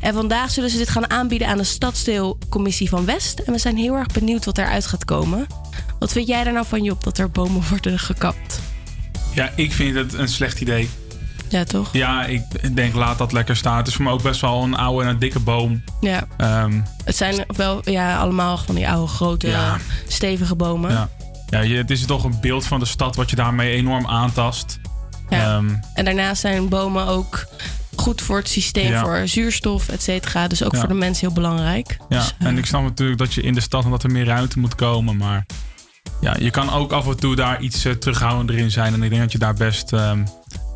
[0.00, 3.38] En vandaag zullen ze dit gaan aanbieden aan de Stadsdeelcommissie van West.
[3.38, 5.46] En we zijn heel erg benieuwd wat eruit gaat komen.
[5.98, 8.60] Wat vind jij er nou van, Job, dat er bomen worden gekapt?
[9.34, 10.88] Ja, ik vind het een slecht idee.
[11.48, 11.88] Ja, toch?
[11.92, 13.76] Ja, ik denk laat dat lekker staan.
[13.76, 15.82] Het is voor me ook best wel een oude en een dikke boom.
[16.00, 16.24] Ja.
[16.36, 19.76] Ehm, Het zijn wel ja, allemaal van die oude, grote, Ja.
[20.08, 20.90] stevige bomen.
[20.90, 21.08] ja.
[21.50, 24.78] Ja, je, het is toch een beeld van de stad wat je daarmee enorm aantast.
[25.28, 25.56] Ja.
[25.56, 27.46] Ehm, En daarnaast zijn bomen ook
[27.96, 29.00] goed voor het systeem, Ja.
[29.02, 30.48] voor zuurstof, et cetera.
[30.48, 30.78] Dus ook Ja.
[30.78, 31.96] voor de mensen heel belangrijk.
[32.08, 32.18] ja.
[32.18, 34.58] Dus, en ik snap natuurlijk dat je in de stad en dat er meer ruimte
[34.58, 35.16] moet komen.
[35.16, 35.46] Maar
[36.20, 38.94] ja, je kan ook af en toe daar iets eh, terughoudender in zijn.
[38.94, 40.20] En ik denk dat je daar best ehm,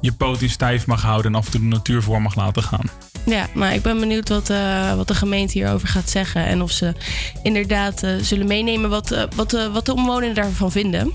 [0.02, 2.62] je poot in stijf mag houden en af en toe de natuur voor mag laten
[2.62, 2.90] gaan.
[3.26, 6.46] Ja, maar ik ben benieuwd wat, eh, wat de gemeente hierover gaat zeggen.
[6.46, 6.94] En of ze
[7.42, 11.12] inderdaad eh, zullen meenemen wat, eh, wat, wat de omwonenden daarvan vinden.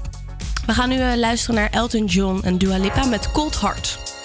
[0.66, 4.17] We gaan nu luisteren naar Elton John en Dua Lipa met Cold Heart.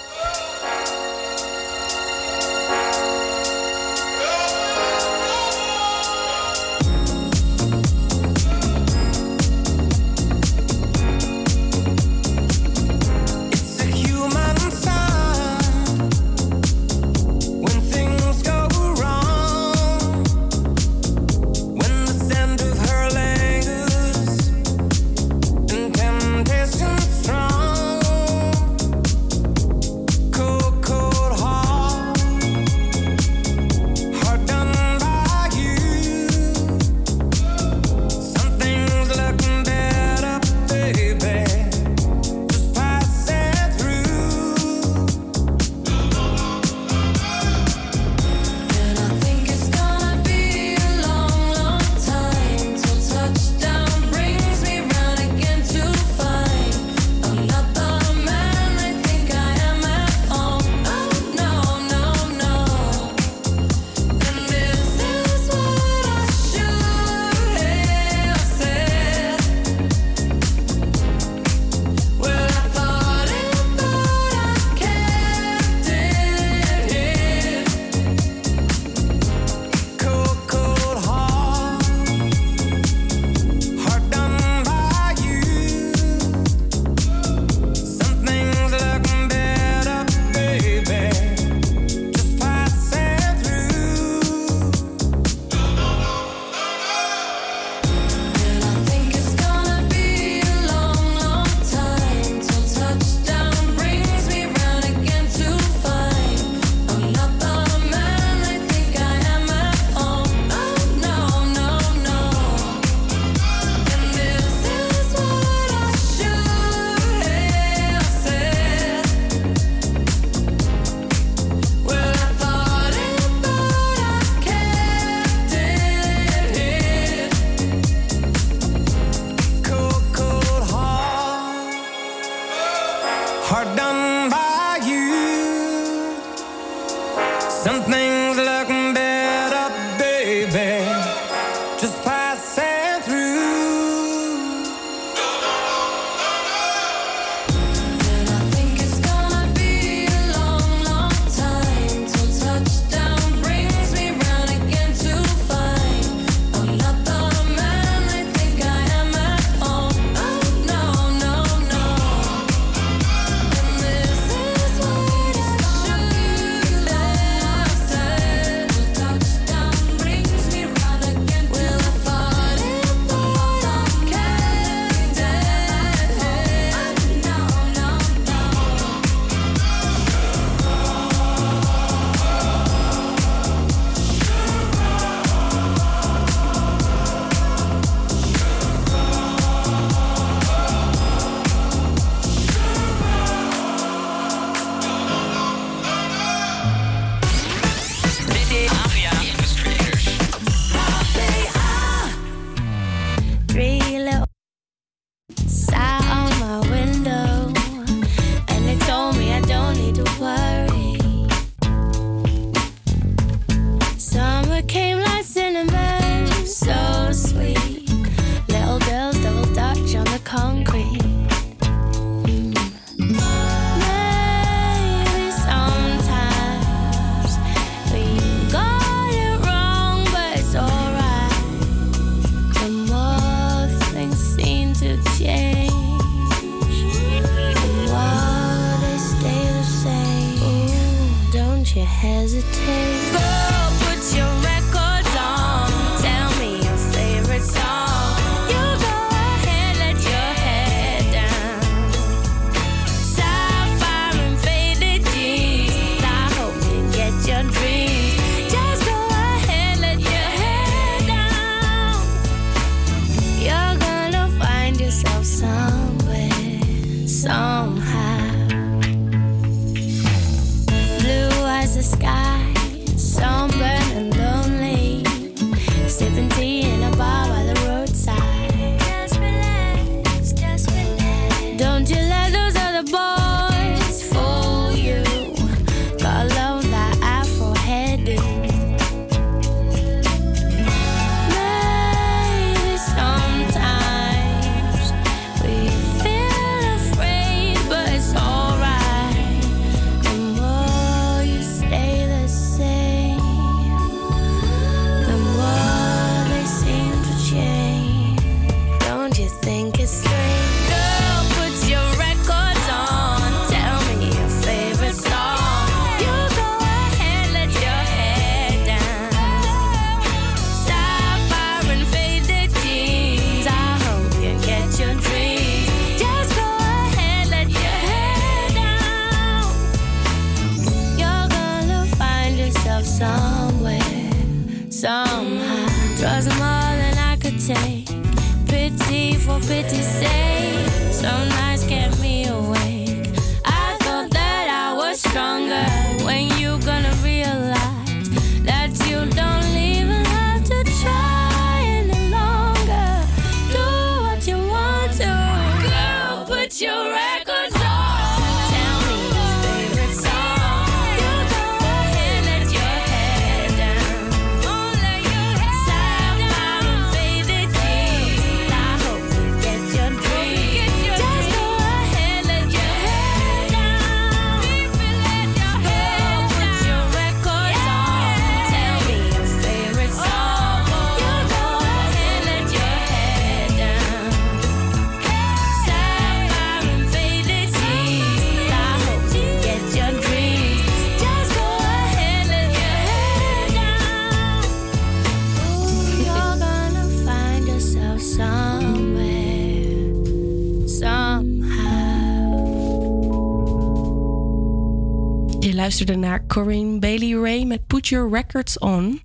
[405.85, 409.01] luisterde naar Corinne Bailey Ray met Put Your Records On.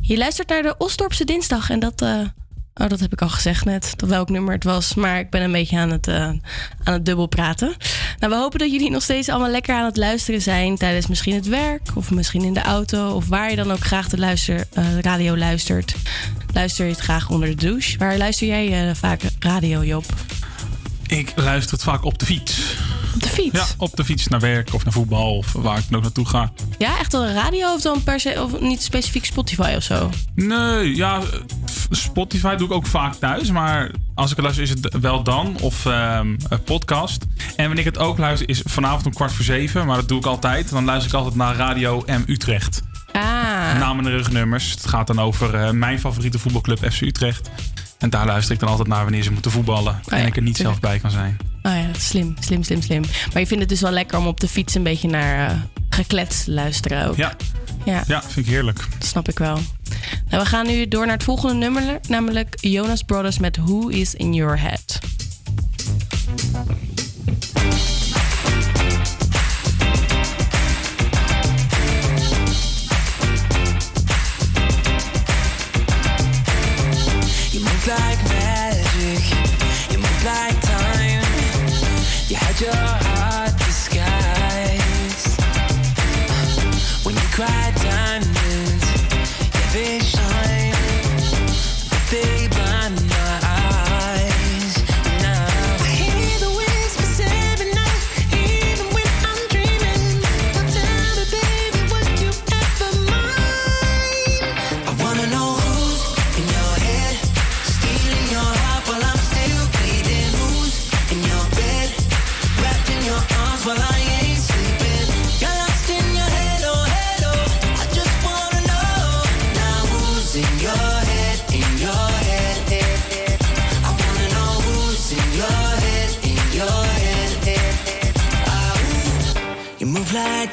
[0.00, 2.20] Je luistert naar de Osdorpse Dinsdag en dat, eh,
[2.74, 4.94] oh, dat heb ik al gezegd net, tot welk nummer het was.
[4.94, 6.22] Maar ik ben een beetje aan het, eh,
[6.84, 7.74] aan het dubbel praten.
[8.18, 11.34] Nou, we hopen dat jullie nog steeds allemaal lekker aan het luisteren zijn tijdens misschien
[11.34, 14.66] het werk of misschien in de auto of waar je dan ook graag de luister,
[14.72, 15.96] eh, radio luistert.
[16.52, 17.98] Luister je het graag onder de douche?
[17.98, 20.04] Waar luister jij vaak radio, Job?
[21.08, 22.76] Ik luister het vaak op de fiets.
[23.14, 23.58] Op de fiets?
[23.58, 26.52] Ja, op de fiets naar werk of naar voetbal of waar ik ook naartoe ga.
[26.78, 30.10] Ja, echt op de radio of dan per se, of niet specifiek Spotify of zo?
[30.34, 31.20] Nee, ja,
[31.90, 35.86] Spotify doe ik ook vaak thuis, maar als ik luister is het wel dan of
[35.86, 37.24] ehm, een podcast.
[37.56, 40.18] En wanneer ik het ook luister is vanavond om kwart voor zeven, maar dat doe
[40.18, 40.70] ik altijd.
[40.70, 42.82] Dan luister ik altijd naar Radio M Utrecht.
[43.12, 43.22] Ah.
[43.78, 44.70] Namen en rugnummers.
[44.70, 47.50] Het gaat dan over eh, mijn favoriete voetbalclub FC Utrecht.
[47.98, 50.00] En daar luister ik dan altijd naar wanneer ze moeten voetballen.
[50.04, 51.36] ja, en ik er niet zelf bij kan zijn.
[51.62, 53.02] Oh ja, slim, slim, slim, slim.
[53.32, 55.56] Maar je vindt het dus wel lekker om op de fiets een beetje naar eh
[55.96, 57.16] geklets te luisteren ook.
[57.16, 57.36] Ja.
[57.84, 58.04] Ja.
[58.06, 58.86] ja, vind ik heerlijk.
[58.98, 59.58] Dat snap ik wel.
[60.30, 64.14] Nou, we gaan nu door naar het volgende nummer, namelijk Jonas Brothers met Who is
[64.14, 64.98] in Your Head.
[77.86, 79.22] Like magic,
[79.92, 81.22] you move like time.
[82.26, 83.15] You had your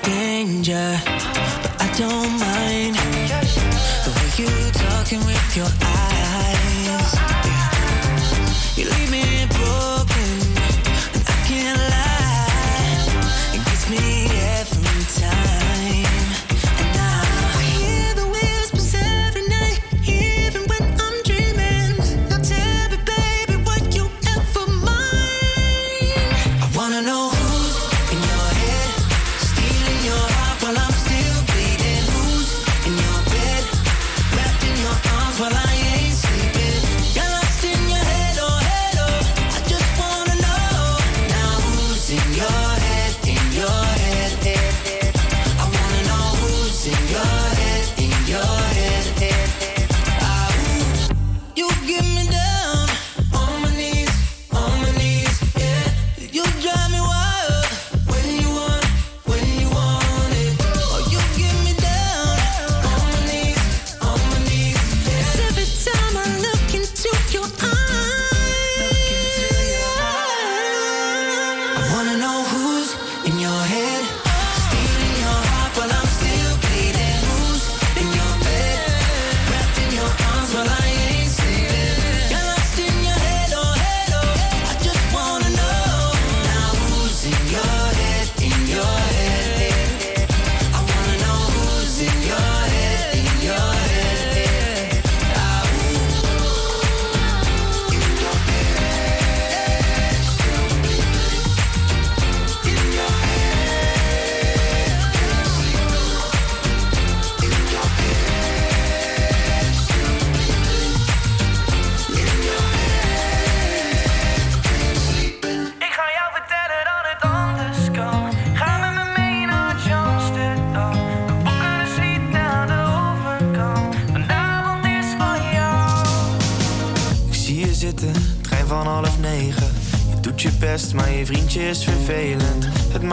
[0.04, 1.00] danger,
[1.62, 2.96] but I don't mind
[4.06, 6.03] the way you talking with your eyes.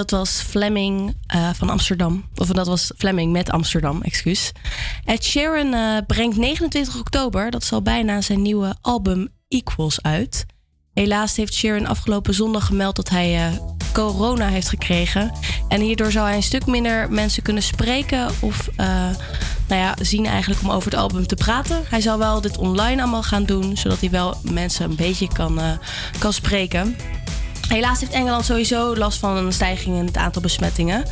[0.00, 2.24] Dat was Fleming eh, van Amsterdam.
[2.34, 4.52] Of dat was Fleming met Amsterdam, excuus.
[5.04, 10.46] Ed Sheeran eh, brengt 29 oktober, dat is al bijna zijn nieuwe album Equals uit.
[10.92, 13.58] Helaas heeft Sheeran afgelopen zondag gemeld dat hij eh,
[13.92, 15.32] corona heeft gekregen.
[15.68, 18.68] En hierdoor zou hij een stuk minder mensen kunnen spreken of
[19.68, 21.82] nou ja, zien eigenlijk om over het album te praten.
[21.88, 25.60] Hij zal wel dit online allemaal gaan doen, zodat hij wel mensen een beetje kan,
[26.18, 26.96] kan spreken.
[27.70, 31.04] Helaas heeft Engeland sowieso last van een stijging in het aantal besmettingen.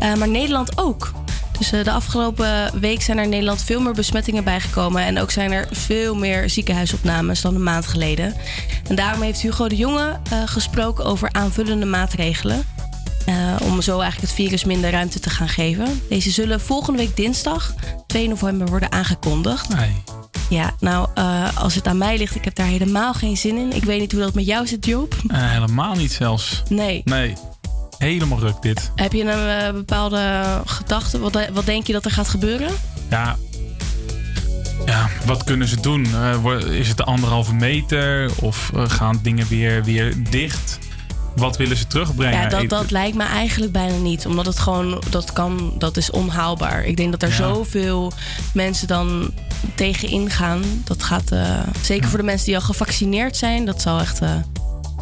[0.00, 1.12] Eh, maar Nederland ook.
[1.58, 5.02] Dus eh, de afgelopen week zijn er in Nederland veel meer besmettingen bijgekomen.
[5.02, 8.34] En ook zijn er veel meer ziekenhuisopnames dan een maand geleden.
[8.88, 12.62] En daarom heeft Hugo de Jonge eh, gesproken over aanvullende maatregelen.
[13.62, 16.02] om zo eigenlijk het virus minder ruimte te gaan geven.
[16.08, 17.74] Deze zullen volgende week dinsdag,
[18.06, 19.68] 2 november, worden aangekondigd.
[20.50, 23.72] Ja, nou, eh, als het aan mij ligt, ik heb daar helemaal geen zin in.
[23.72, 25.14] Ik weet niet hoe dat met jou zit, Joop.
[25.28, 26.62] Eh, helemaal niet zelfs.
[26.68, 27.00] Nee.
[27.04, 27.34] Nee.
[27.98, 28.90] Helemaal ruk dit.
[28.94, 31.18] Heb je een eh, bepaalde gedachte?
[31.18, 32.70] Wat, wat denk je dat er gaat gebeuren?
[33.10, 33.36] Ja.
[34.86, 36.06] Ja, wat kunnen ze doen?
[36.70, 38.30] Is het de anderhalve meter?
[38.40, 40.78] Of gaan dingen weer, weer dicht?
[41.36, 42.40] Wat willen ze terugbrengen?
[42.40, 44.26] Ja, dat, dat lijkt me eigenlijk bijna niet.
[44.26, 46.84] Omdat het gewoon, dat kan, dat is onhaalbaar.
[46.84, 47.34] Ik denk dat er Ja.
[47.34, 48.12] zoveel
[48.54, 49.30] mensen dan
[49.74, 50.62] tegen ingaan.
[50.84, 54.30] Dat gaat, eh, zeker voor de mensen die al gevaccineerd zijn, dat zal echt eh,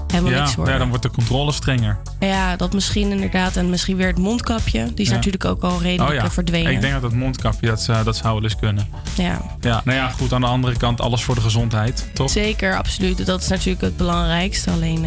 [0.06, 0.72] helemaal ja, niks worden.
[0.74, 1.98] ja, dan wordt de controle strenger.
[2.20, 3.56] Ja, dat misschien inderdaad.
[3.56, 4.84] En misschien weer het mondkapje.
[4.86, 5.14] Die is Ja.
[5.14, 6.72] natuurlijk ook al redelijk oh ja, eh, verdwenen.
[6.72, 8.88] ik denk dat dat mondkapje, dat, dat zou wel eens kunnen.
[9.14, 10.32] Ja, Ja, nou ja, goed.
[10.32, 12.30] Aan de andere kant, alles voor de gezondheid, toch?
[12.30, 13.26] zeker, absoluut.
[13.26, 14.70] Dat is natuurlijk het belangrijkste.
[14.70, 15.04] Alleen,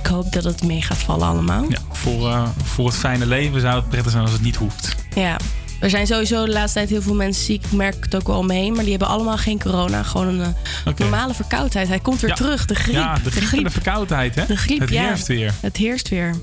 [0.00, 1.64] ik hoop dat het mee gaat vallen allemaal.
[1.68, 4.94] Ja, voor, voor het fijne leven zou het prettig zijn als het niet hoeft.
[5.14, 5.36] Ja,
[5.80, 7.64] er zijn sowieso de laatste tijd heel veel mensen ziek.
[7.64, 8.72] Ik merk het ook wel om me heen.
[8.72, 10.02] Maar die hebben allemaal geen corona.
[10.02, 10.54] Gewoon een
[10.84, 11.88] eh, normale verkoudheid.
[11.88, 12.36] Hij komt weer Ja.
[12.36, 12.66] terug.
[12.66, 12.94] De griep.
[12.94, 14.46] Ja, de griep en de verkoudheid, hè?
[14.46, 15.06] De griep, het ja.
[15.06, 15.52] heerst weer.
[15.60, 16.34] Het heerst weer.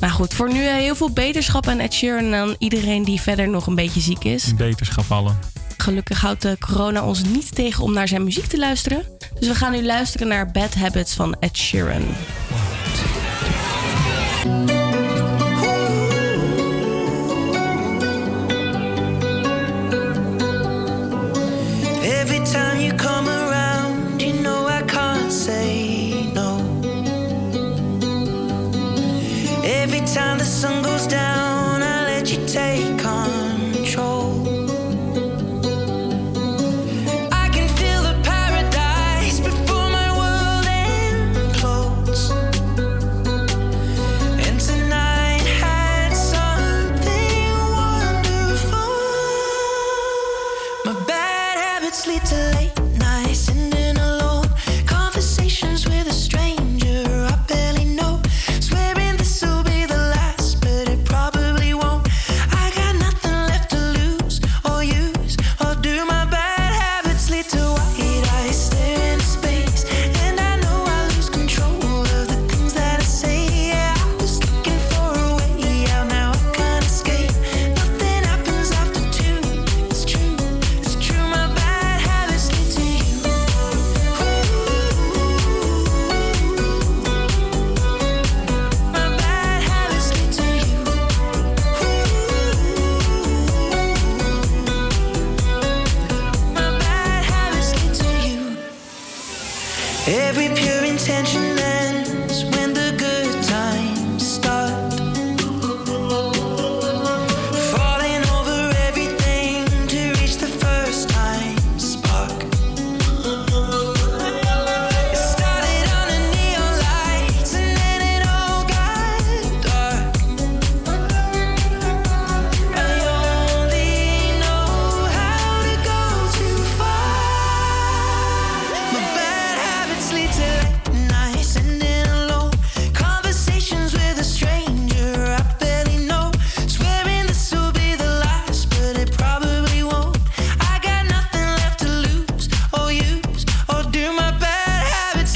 [0.00, 2.24] Nou goed, voor nu eh, heel veel beterschap aan Ed Sheeran.
[2.24, 4.54] En aan iedereen die verder nog een beetje ziek is.
[4.54, 5.38] Beterschap allen.
[5.76, 9.02] Gelukkig houdt de corona ons niet tegen om naar zijn muziek te luisteren.
[9.38, 12.02] Dus we gaan nu luisteren naar Bad Habits van Ed Sheeran.
[29.66, 32.93] Every time the sun goes down, I let you take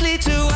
[0.01, 0.48] bad habits lead to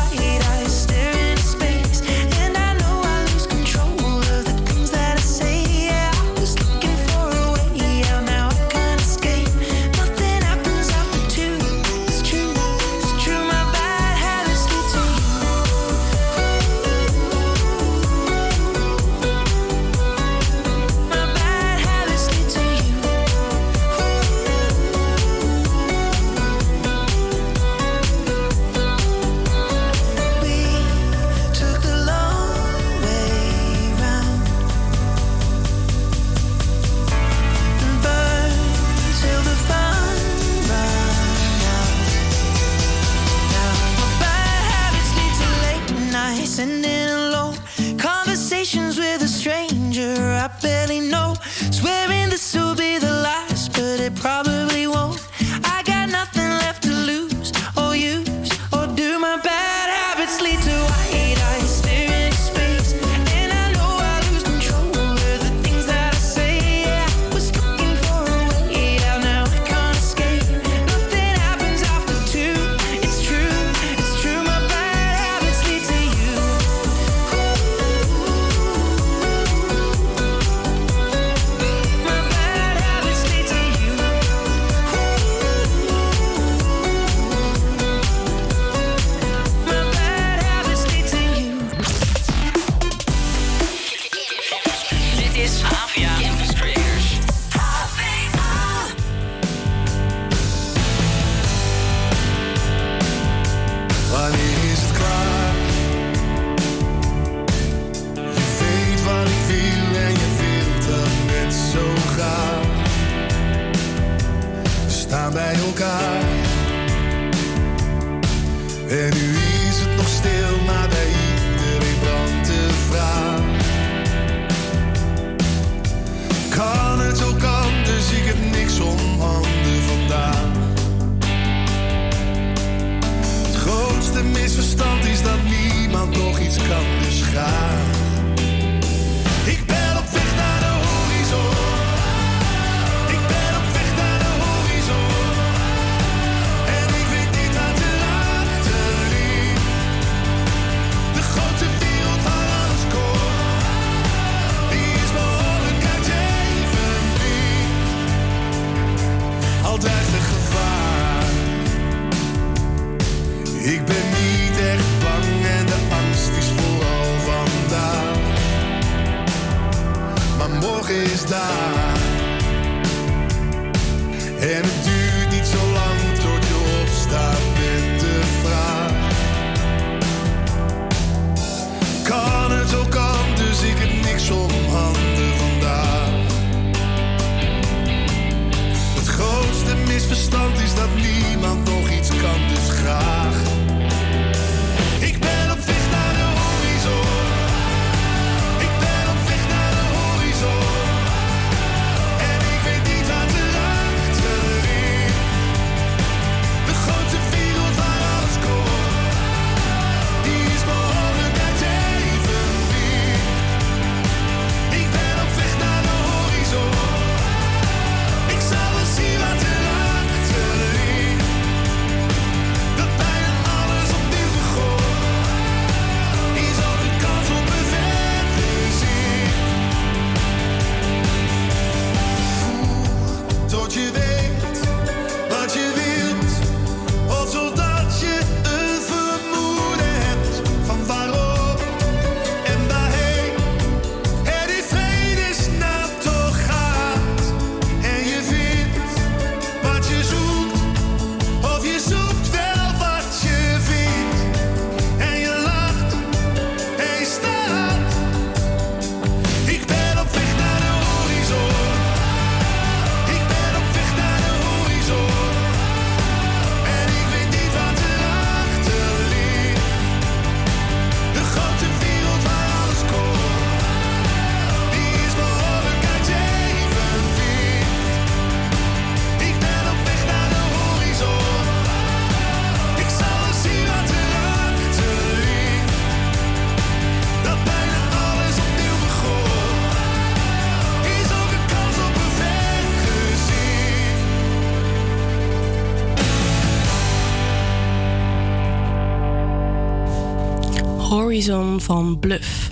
[301.72, 302.48] van Bluff.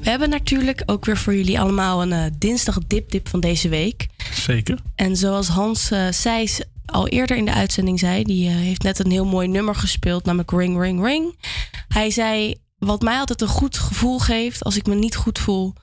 [0.00, 4.06] We hebben natuurlijk ook weer voor jullie allemaal een eh, dinsdag dip-dip van deze week.
[4.32, 4.78] Zeker.
[4.94, 9.10] En zoals Hans Seijs al eerder in de uitzending zei, die eh, heeft net een
[9.10, 11.38] heel mooi nummer gespeeld, namelijk Ring Ring Ring.
[11.88, 15.74] Hij zei, wat mij altijd een goed gevoel geeft als ik me niet goed voel,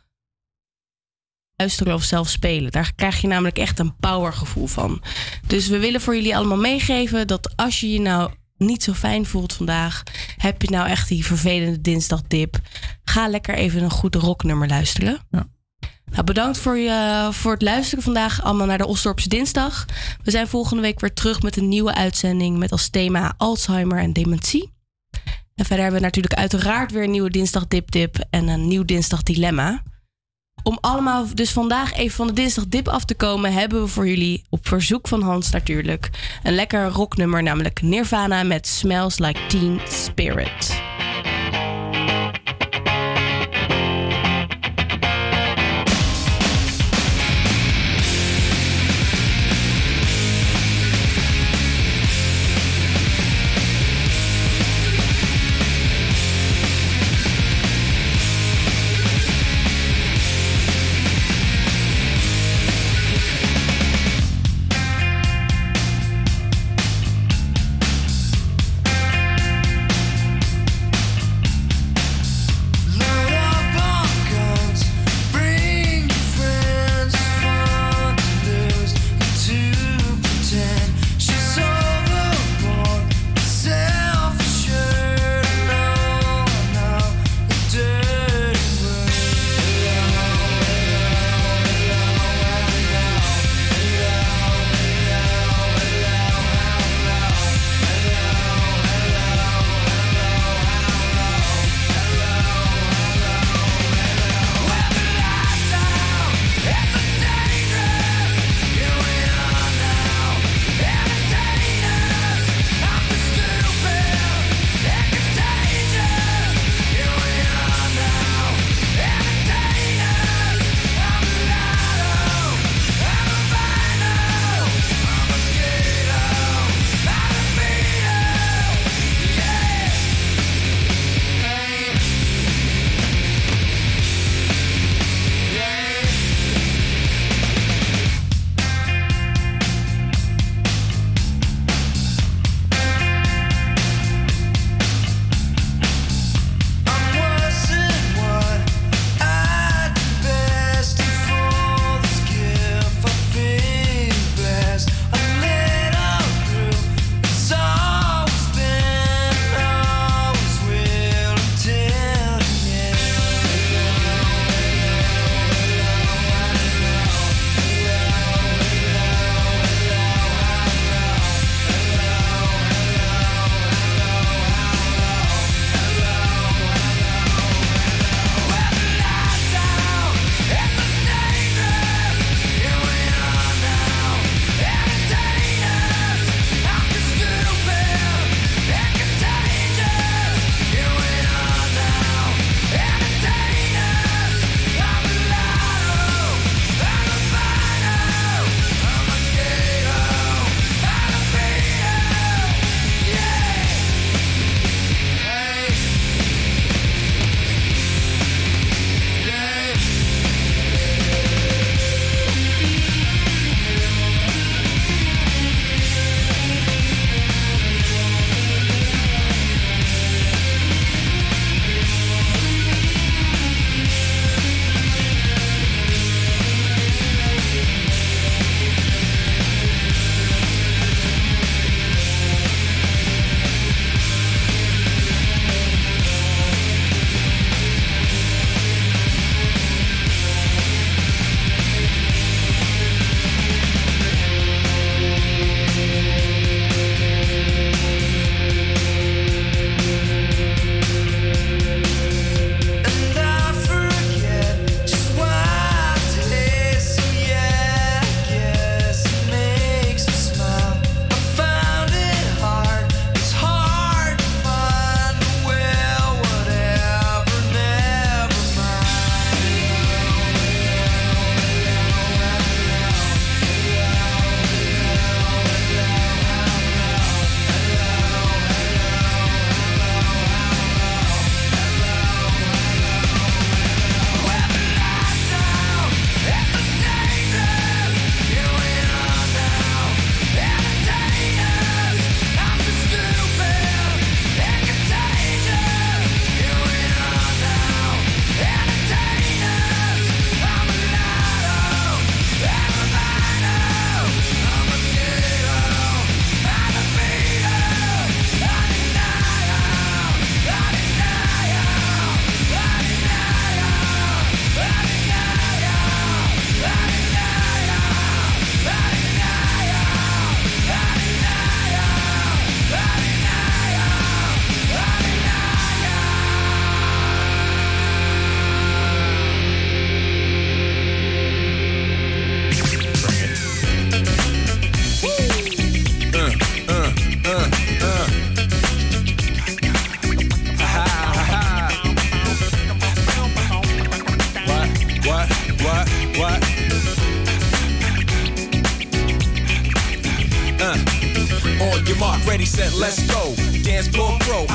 [1.56, 2.72] luisteren of zelf spelen.
[2.72, 5.02] Daar krijg je namelijk echt een powergevoel van.
[5.48, 9.26] Dus we willen voor jullie allemaal meegeven dat als je je nou niet zo fijn
[9.26, 10.04] voelt vandaag,
[10.38, 12.60] heb je nou echt die vervelende dinsdagdip,
[13.04, 15.20] ga lekker even een goed rocknummer luisteren.
[15.30, 19.86] Nou, bedankt voor, je, voor het luisteren vandaag allemaal naar de Osdorpse Dinsdag.
[20.24, 24.14] We zijn volgende week weer terug met een nieuwe uitzending met als thema Alzheimer en
[24.14, 24.72] dementie.
[25.56, 28.86] En verder hebben we natuurlijk uiteraard weer een nieuwe Dinsdag Dip Dip en een nieuw
[28.86, 29.84] Dinsdag Dilemma.
[30.70, 34.08] Om allemaal dus vandaag even van de Dinsdag Dip af te komen, hebben we voor
[34.08, 36.10] jullie op verzoek van Hans natuurlijk
[36.44, 40.82] een lekker rocknummer, namelijk Nirvana met Smells Like Teen Spirit.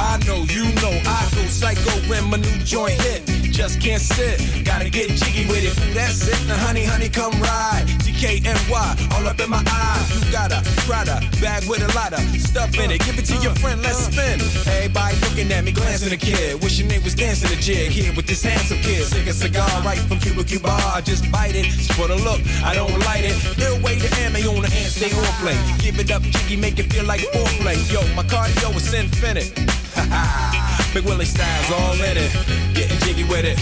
[0.04, 3.24] I know, you know, I go psycho when my new joint hit.
[3.54, 5.94] Just can't sit, gotta get jiggy with it.
[5.94, 6.36] That's it.
[6.46, 7.86] Now, honey, honey, come ride.
[8.04, 10.02] DKNY, all up in my eye.
[10.12, 13.00] You got a Prada bag with a lot of stuff in it.
[13.06, 14.40] Give it to your friend, let's spin.
[14.66, 16.62] Everybody looking at me, glancing a kid.
[16.62, 19.04] Wishing they was dancing a jig here with this handsome kid.
[19.04, 20.68] Sick a cigar right from Cuba Cuba.
[20.68, 21.66] I just bite it.
[21.66, 23.36] It's for the look, I don't light it.
[23.62, 25.56] Ill way to ammo on the hand, stay on play.
[25.78, 27.78] Give it up, jiggy, make it feel like foreplay.
[27.90, 29.54] Yo, my cardio is infinite.
[30.94, 32.32] Big Willie style's all in it.
[32.74, 33.58] Getting jiggy with it.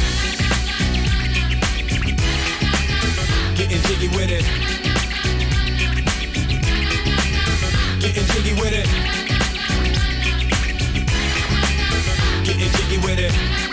[3.57, 4.45] Getting jiggy with it.
[8.01, 8.89] Getting jiggy with it.
[12.45, 13.72] Getting jiggy with it.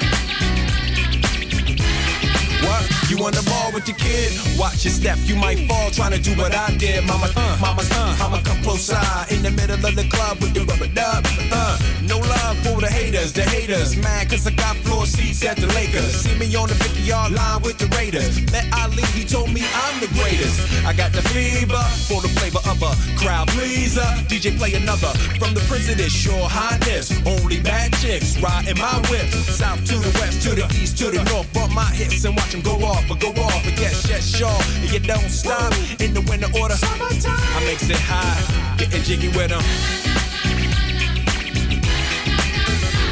[2.66, 2.84] What?
[3.10, 4.32] You on the ball with your kid?
[4.58, 7.06] Watch your step, you might fall trying to do what I did.
[7.06, 10.54] Mama, uh, mama, uh, mama, come close side in the middle of the club with
[10.54, 11.26] the rubber dub.
[11.52, 13.96] Uh, no love for the haters, the haters.
[13.98, 16.24] Mad cause I got floor seats at the Lakers.
[16.24, 18.40] See me on the 50 yard line with the Raiders.
[18.52, 20.60] Met Ali, he told me I'm the greatest.
[20.86, 24.10] I got the fever for the flavor of a crowd pleaser.
[24.30, 25.62] DJ play another from the
[25.96, 27.12] this Sure Highness.
[27.26, 29.28] Only bad chicks riding my whip.
[29.48, 31.52] South to the west, to the east, to the north.
[31.54, 33.64] Bump my hips and watch them go off or go off.
[33.64, 34.62] But yes, yes, sure.
[34.82, 36.76] And you don't stop in the winter order.
[36.82, 39.64] I makes it high, getting jiggy with them.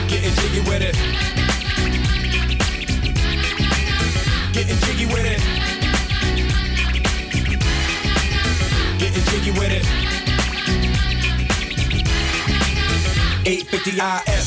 [0.08, 0.96] Getting jiggy with it.
[4.54, 5.42] Getting jiggy with it.
[9.00, 9.86] Getting jiggy with it.
[13.48, 13.92] 850
[14.32, 14.47] IS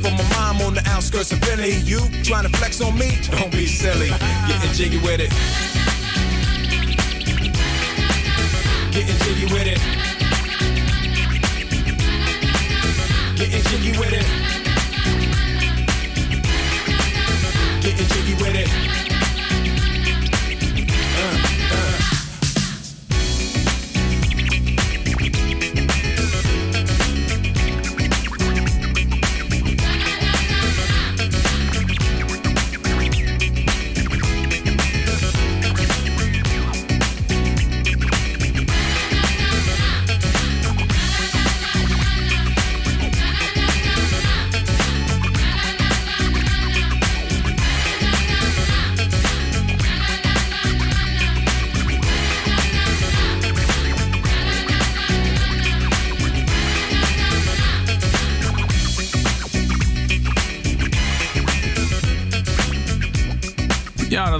[0.00, 1.76] for my mom on the outskirts of Philly.
[1.80, 3.18] You trying to flex on me?
[3.30, 4.08] Don't be silly.
[4.48, 5.30] Getting jiggy with it.
[8.92, 9.78] Getting jiggy with it.
[13.36, 14.26] Getting jiggy with it.
[17.82, 19.01] Getting jiggy with it.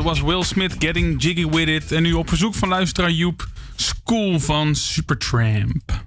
[0.03, 1.93] Was Will Smith, Getting Jiggy With It.
[1.93, 6.02] En nu op verzoek van luisteraar Joep, School van Supertramp.